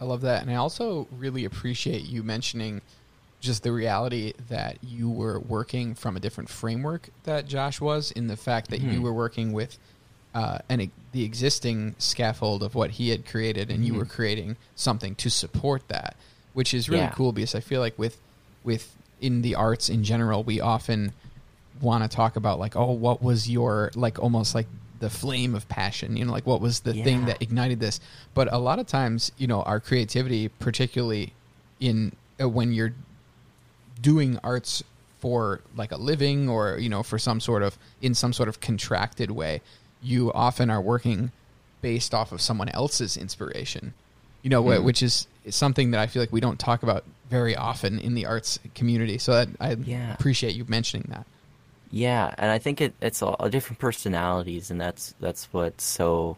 [0.00, 2.82] I love that, and I also really appreciate you mentioning
[3.40, 8.26] just the reality that you were working from a different framework that Josh was, in
[8.26, 9.02] the fact that you Mhm.
[9.02, 9.78] were working with
[10.32, 13.96] uh, an, the existing scaffold of what he had created, and you Mhm.
[13.96, 16.14] were creating something to support that,
[16.52, 17.10] which is really Yeah.
[17.10, 18.16] cool because I feel like with
[18.62, 21.12] with in the arts in general, we often
[21.80, 24.66] want to talk about like, oh, what was your like almost like
[25.00, 27.98] the flame of passion, you know, like what was the thing that ignited this?
[28.34, 31.32] But a lot of times, you know, our creativity, particularly
[31.80, 32.94] in uh, when you're
[34.00, 34.82] doing arts
[35.20, 38.60] for like a living or you know for some sort of in some sort of
[38.60, 39.60] contracted way
[40.02, 41.30] you often are working
[41.82, 43.92] based off of someone else's inspiration
[44.42, 44.84] you know Hmm.
[44.84, 48.14] which is is something that i feel like we don't talk about very often in
[48.14, 50.14] the arts community so that i Yeah.
[50.14, 51.26] appreciate you mentioning that
[51.90, 56.36] Yeah, and I think it, it's all different personalities, and that's that's what's so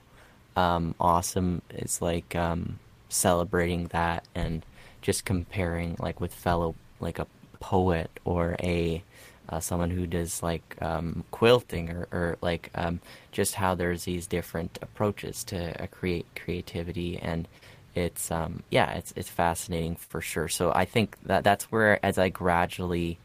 [0.57, 1.61] um, awesome.
[1.71, 2.79] Is like um,
[3.11, 4.65] celebrating that and
[5.03, 7.27] just comparing, like with fellow, like a
[7.63, 9.05] poet or a
[9.49, 13.01] uh, someone who does like um, quilting or, or like um,
[13.31, 17.19] just how there's these different approaches to uh, create creativity.
[17.19, 17.47] And
[17.95, 20.49] it's um, yeah it's it's fascinating for sure.
[20.49, 23.19] So I think that that's where as I gradually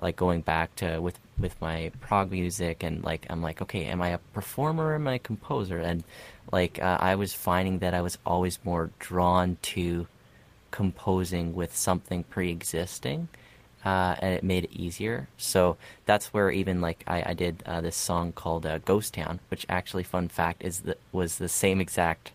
[0.00, 4.02] like going back to with with my prog music and like I'm like okay am
[4.02, 5.78] I a performer or am I a composer?
[5.78, 6.02] And
[6.50, 10.06] like uh, I was finding that I was always more drawn to
[10.70, 13.28] composing with something pre-existing
[13.84, 15.76] uh, and it made it easier so
[16.06, 19.66] that's where even like I, I did uh, this song called uh, Ghost Town which
[19.68, 22.32] actually fun fact is that was the same exact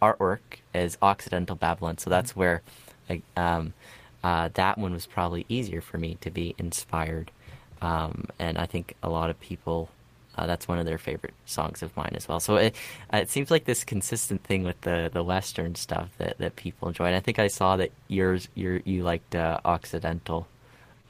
[0.00, 2.62] artwork as Occidental Babylon so that's where
[3.08, 3.72] like um,
[4.26, 7.30] uh, that one was probably easier for me to be inspired.
[7.80, 9.88] Um, and I think a lot of people,
[10.36, 12.40] uh, that's one of their favorite songs of mine as well.
[12.40, 12.74] So it,
[13.14, 16.88] uh, it seems like this consistent thing with the, the Western stuff that, that people
[16.88, 17.06] enjoy.
[17.06, 20.48] And I think I saw that yours, your, you liked uh, Occidental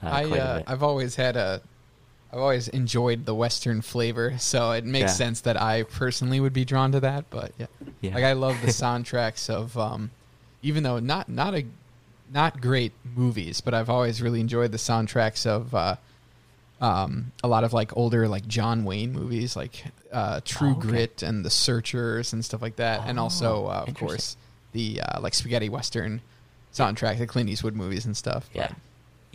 [0.02, 1.62] uh, I uh, I've always had a
[2.32, 5.16] i've always enjoyed the western flavor so it makes Yeah.
[5.16, 7.66] sense that i personally would be drawn to that but yeah
[8.00, 8.14] Yeah.
[8.16, 10.10] like i love the soundtracks of um
[10.60, 11.64] even though not not a
[12.28, 15.94] not great movies, but I've always really enjoyed the soundtracks of uh,
[16.80, 20.88] um, a lot of like older like John Wayne movies, like uh, True Oh, okay.
[20.88, 24.36] Grit and The Searchers and stuff like that, and also Oh, uh, of course
[24.72, 26.20] the uh, like spaghetti western
[26.74, 28.50] soundtrack, the Clint Eastwood movies and stuff.
[28.52, 28.68] Yeah.
[28.68, 28.76] But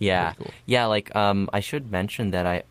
[0.02, 0.52] Yeah, cool.
[0.66, 0.86] yeah.
[0.86, 2.64] Like, um, I should mention that I,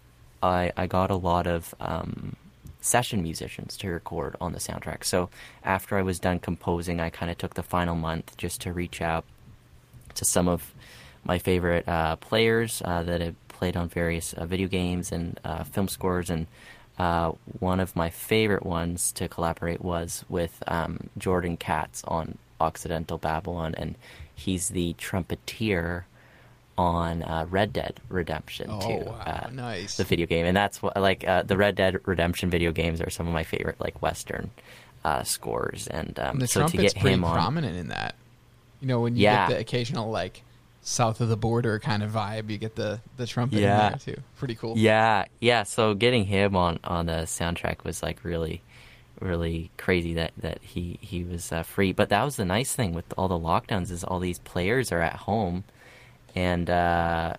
[0.42, 2.36] I, I got a lot of um,
[2.80, 5.04] session musicians to record on the soundtrack.
[5.04, 5.30] So
[5.62, 9.00] after I was done composing, I kind of took the final month just to reach
[9.00, 9.24] out
[10.14, 10.74] to some of
[11.24, 15.64] my favorite uh, players uh, that have played on various uh, video games and uh,
[15.64, 16.30] film scores.
[16.30, 16.46] And
[16.98, 23.18] uh, one of my favorite ones to collaborate was with um, Jordan Katz on Occidental
[23.18, 23.94] Babylon, and
[24.34, 26.06] he's the trumpeter
[26.80, 29.96] on uh, Red Dead Redemption Oh, 2, wow, uh, nice.
[29.98, 33.10] the video game, and that's what like uh, the Red Dead Redemption video games are
[33.10, 34.50] some of my favorite like Western
[35.04, 37.88] uh, scores, and, um, And the so to trumpet's get pretty him on, prominent in
[37.88, 38.14] that.
[38.80, 39.48] You know, when you Yeah.
[39.48, 40.42] get the occasional like
[40.82, 43.84] south of the border kind of vibe, you get the the trumpet Yeah.
[43.86, 44.22] in there too.
[44.38, 44.78] Pretty cool.
[44.78, 45.64] Yeah, yeah.
[45.64, 48.62] So getting him on on the soundtrack was like really,
[49.20, 51.92] really crazy that that he he was uh, free.
[51.92, 55.02] But that was the nice thing with all the lockdowns is all these players are
[55.02, 55.64] at home,
[56.34, 57.34] and uh,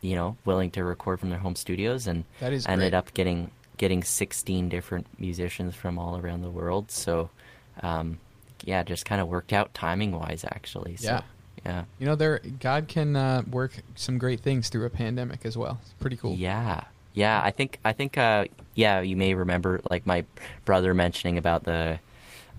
[0.00, 2.98] you know willing to record from their home studios, and That is ended great.
[2.98, 6.90] up getting getting sixteen different musicians from all around the world.
[6.90, 7.30] So,
[7.82, 8.18] um,
[8.64, 10.96] yeah, just kind of worked out timing wise actually.
[10.96, 11.22] So, Yeah.
[11.64, 11.84] yeah.
[11.98, 15.78] You know, there God can uh, work some great things through a pandemic as well.
[15.82, 16.34] It's pretty cool.
[16.34, 17.40] Yeah, yeah.
[17.42, 19.00] I think I think uh, yeah.
[19.00, 20.24] You may remember like my
[20.64, 21.98] brother mentioning about the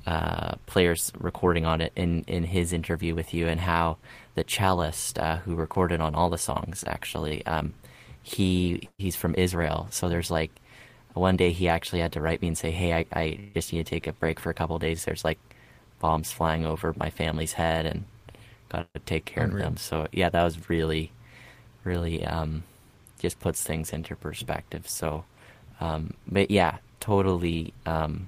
[0.08, 3.98] uh, players recording on it in in his interview with you, and how
[4.36, 7.74] the cellist uh, who recorded on all the songs actually um,
[8.24, 9.88] he he's from Israel.
[9.92, 10.52] So there's like
[11.14, 13.86] one day he actually had to write me and say, "Hey, I, I just need
[13.86, 15.06] to take a break for a couple of days.
[15.06, 15.40] There's like
[16.00, 18.06] bombs flying over my family's head, and
[18.70, 19.58] got to take care Unreal.
[19.58, 21.12] of them." So yeah, that was really,
[21.84, 22.64] really um,
[23.20, 24.88] just puts things into perspective.
[24.90, 25.26] So,
[25.82, 28.28] um, but yeah, totally, um,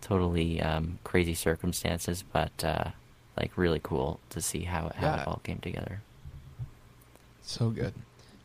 [0.00, 2.90] totally um, crazy circumstances, but uh,
[3.40, 5.22] like really cool to see how how Yeah.
[5.22, 6.00] it all came together.
[7.42, 7.94] So good.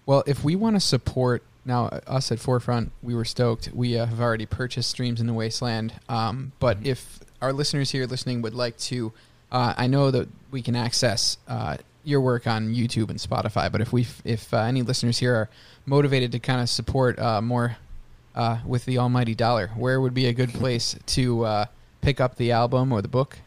[0.05, 3.69] Well, if we want to support now uh, us at Forefront, we were stoked.
[3.73, 5.93] We uh, have already purchased Streams in the Wasteland.
[6.07, 6.85] Um, but Mhm.
[6.85, 9.11] if our listeners here listening would like to,
[9.51, 13.71] uh, I know that we can access uh, your work on YouTube and Spotify.
[13.71, 15.49] But if we, if uh, any listeners here are
[15.85, 17.77] motivated to kind of support uh, more
[18.35, 21.65] uh, with the almighty dollar, where would be a good place to uh,
[22.01, 23.39] pick up the album or the book?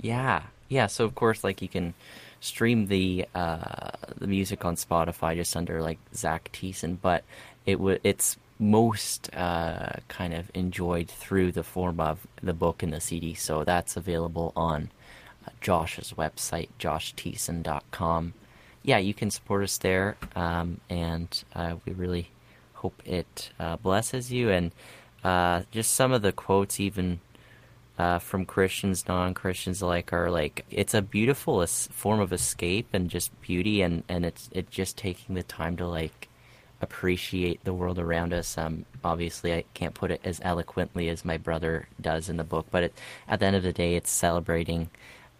[0.00, 0.86] Yeah, yeah.
[0.86, 1.94] So of course, like you can
[2.40, 7.24] stream the uh, the music on Spotify just under like Zach Thiessen, but
[7.66, 12.92] it w- it's most uh, kind of enjoyed through the form of the book and
[12.92, 13.34] the CD.
[13.34, 14.90] So that's available on
[15.46, 18.34] uh, Josh's website, joshthiessen.com.
[18.82, 22.30] Yeah, you can support us there, um, and uh, we really
[22.74, 24.50] hope it uh, blesses you.
[24.50, 24.72] And
[25.22, 27.20] uh, just some of the quotes, even
[27.98, 33.38] uh, from Christians, non-Christians alike, are like it's a beautiful form of escape and just
[33.42, 36.28] beauty, and and it's it just taking the time to like
[36.80, 38.56] appreciate the world around us.
[38.56, 42.66] Um, obviously, I can't put it as eloquently as my brother does in the book,
[42.70, 42.94] but it,
[43.26, 44.90] at the end of the day, it's celebrating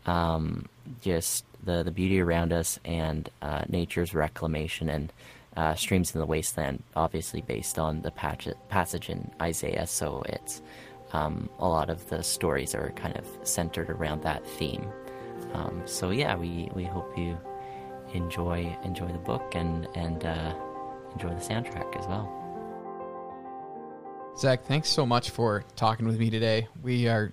[0.04, 0.68] um,
[1.00, 5.12] just the the beauty around us and uh, nature's reclamation and
[5.56, 6.82] uh, streams in the wasteland.
[6.96, 10.60] Obviously, based on the patch- passage in Isaiah, so it's
[11.12, 14.86] um, a lot of the stories are kind of centered around that theme.
[15.54, 17.38] Um, so yeah, we, we hope you
[18.14, 20.54] enjoy enjoy the book and and uh,
[21.12, 22.34] enjoy the soundtrack as well.
[24.38, 26.68] Zach, thanks so much for talking with me today.
[26.82, 27.32] We are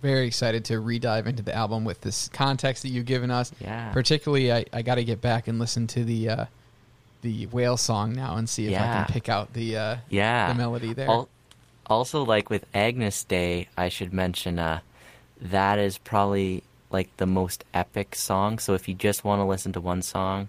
[0.00, 3.52] very excited to re-dive into the album with this context that you've given us.
[3.60, 3.90] Yeah.
[3.92, 6.44] Particularly, I, I got to get back and listen to the uh,
[7.22, 10.54] the whale song now and see if I can pick out the uh, Yeah, the
[10.54, 11.10] melody there.
[11.88, 14.80] Also, like with Agnus Dei, I should mention uh,
[15.40, 18.58] that is probably like the most epic song.
[18.58, 20.48] So if you just want to listen to one song,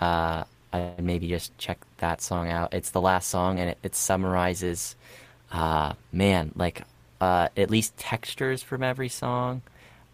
[0.00, 2.74] uh, I maybe just check that song out.
[2.74, 4.96] It's the last song, and it, it summarizes,
[5.50, 6.82] uh, man, like
[7.20, 9.62] uh, at least textures from every song.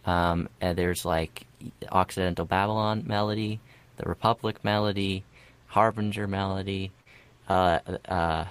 [0.06, 1.46] Um, and there's like
[1.90, 3.60] Occidental Babylon melody,
[3.96, 5.24] the Republic melody,
[5.68, 6.92] Harbinger melody,
[7.48, 8.44] uh, uh,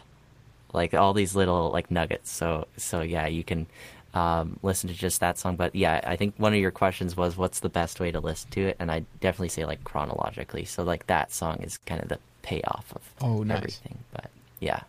[0.73, 2.31] like all these little like nuggets.
[2.31, 3.67] So so yeah, you can
[4.13, 5.55] um, listen to just that song.
[5.55, 8.49] But yeah, I think one of your questions was what's the best way to listen
[8.51, 10.65] to it, and I definitely say like chronologically.
[10.65, 13.57] So like that song is kind of the payoff of Oh, nice.
[13.57, 13.97] everything.
[14.11, 14.81] But yeah,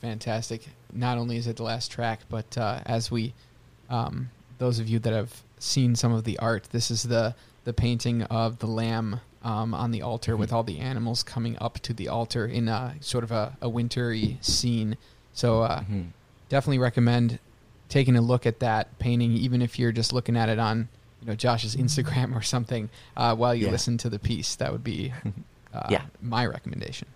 [0.00, 0.62] fantastic.
[0.92, 3.34] Not only is it the last track, but uh, as we,
[3.88, 7.34] um, those of you that have seen some of the art, this is the
[7.64, 11.78] the painting of the lamb um, on the altar with all the animals coming up
[11.78, 14.96] to the altar in a sort of a, a wintry scene.
[15.34, 16.08] So uh, Mhm.
[16.48, 17.38] definitely recommend
[17.88, 20.88] taking a look at that painting, even if you're just looking at it on
[21.20, 23.72] you know Josh's Instagram or something uh, while you Yeah.
[23.72, 24.56] listen to the piece.
[24.56, 25.12] That would be
[25.74, 26.02] uh, Yeah.
[26.20, 27.08] my recommendation.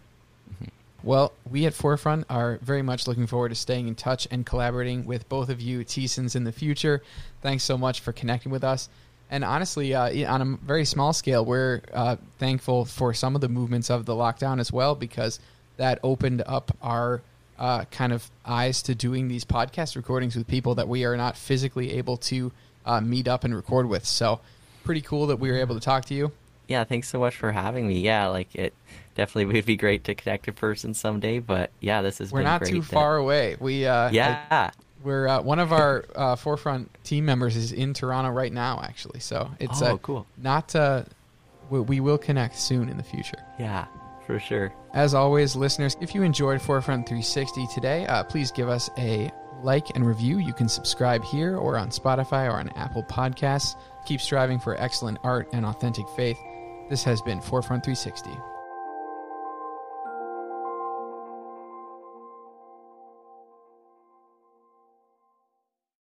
[1.02, 5.04] Well, we at Forefront are very much looking forward to staying in touch and collaborating
[5.04, 7.00] with both of you Thiessens in the future.
[7.42, 8.88] Thanks so much for connecting with us.
[9.30, 13.48] And honestly, uh, on a very small scale, we're uh, thankful for some of the
[13.48, 15.38] movements of the lockdown as well because
[15.76, 17.22] that opened up our
[17.58, 21.36] uh, kind of eyes to doing these podcast recordings with people that we are not
[21.36, 22.52] physically able to
[22.84, 24.04] uh, meet up and record with.
[24.04, 24.40] So,
[24.84, 26.32] pretty cool that we were able to talk to you.
[26.68, 26.84] yeah.
[26.84, 28.00] Thanks so much for having me.
[28.00, 28.72] Yeah, like it
[29.14, 31.38] definitely would be great to connect in person someday.
[31.40, 33.56] But yeah, this is We're not too that- far away.
[33.58, 34.70] We uh, I- Yeah.
[35.04, 39.20] We're uh, one of our uh, forefront team members is in Toronto right now, actually.
[39.20, 40.26] So it's Oh, uh, cool.
[40.36, 41.04] Not uh,
[41.70, 43.38] we, we will connect soon in the future.
[43.58, 43.84] Yeah,
[44.26, 44.72] for sure.
[44.92, 49.30] As always, listeners, if you enjoyed Forefront 360 today, uh, please give us a
[49.62, 50.38] like and review.
[50.38, 53.76] You can subscribe here or on Spotify or on Apple Podcasts.
[54.04, 56.38] Keep striving for excellent art and authentic faith.
[56.88, 58.30] This has been Forefront 360.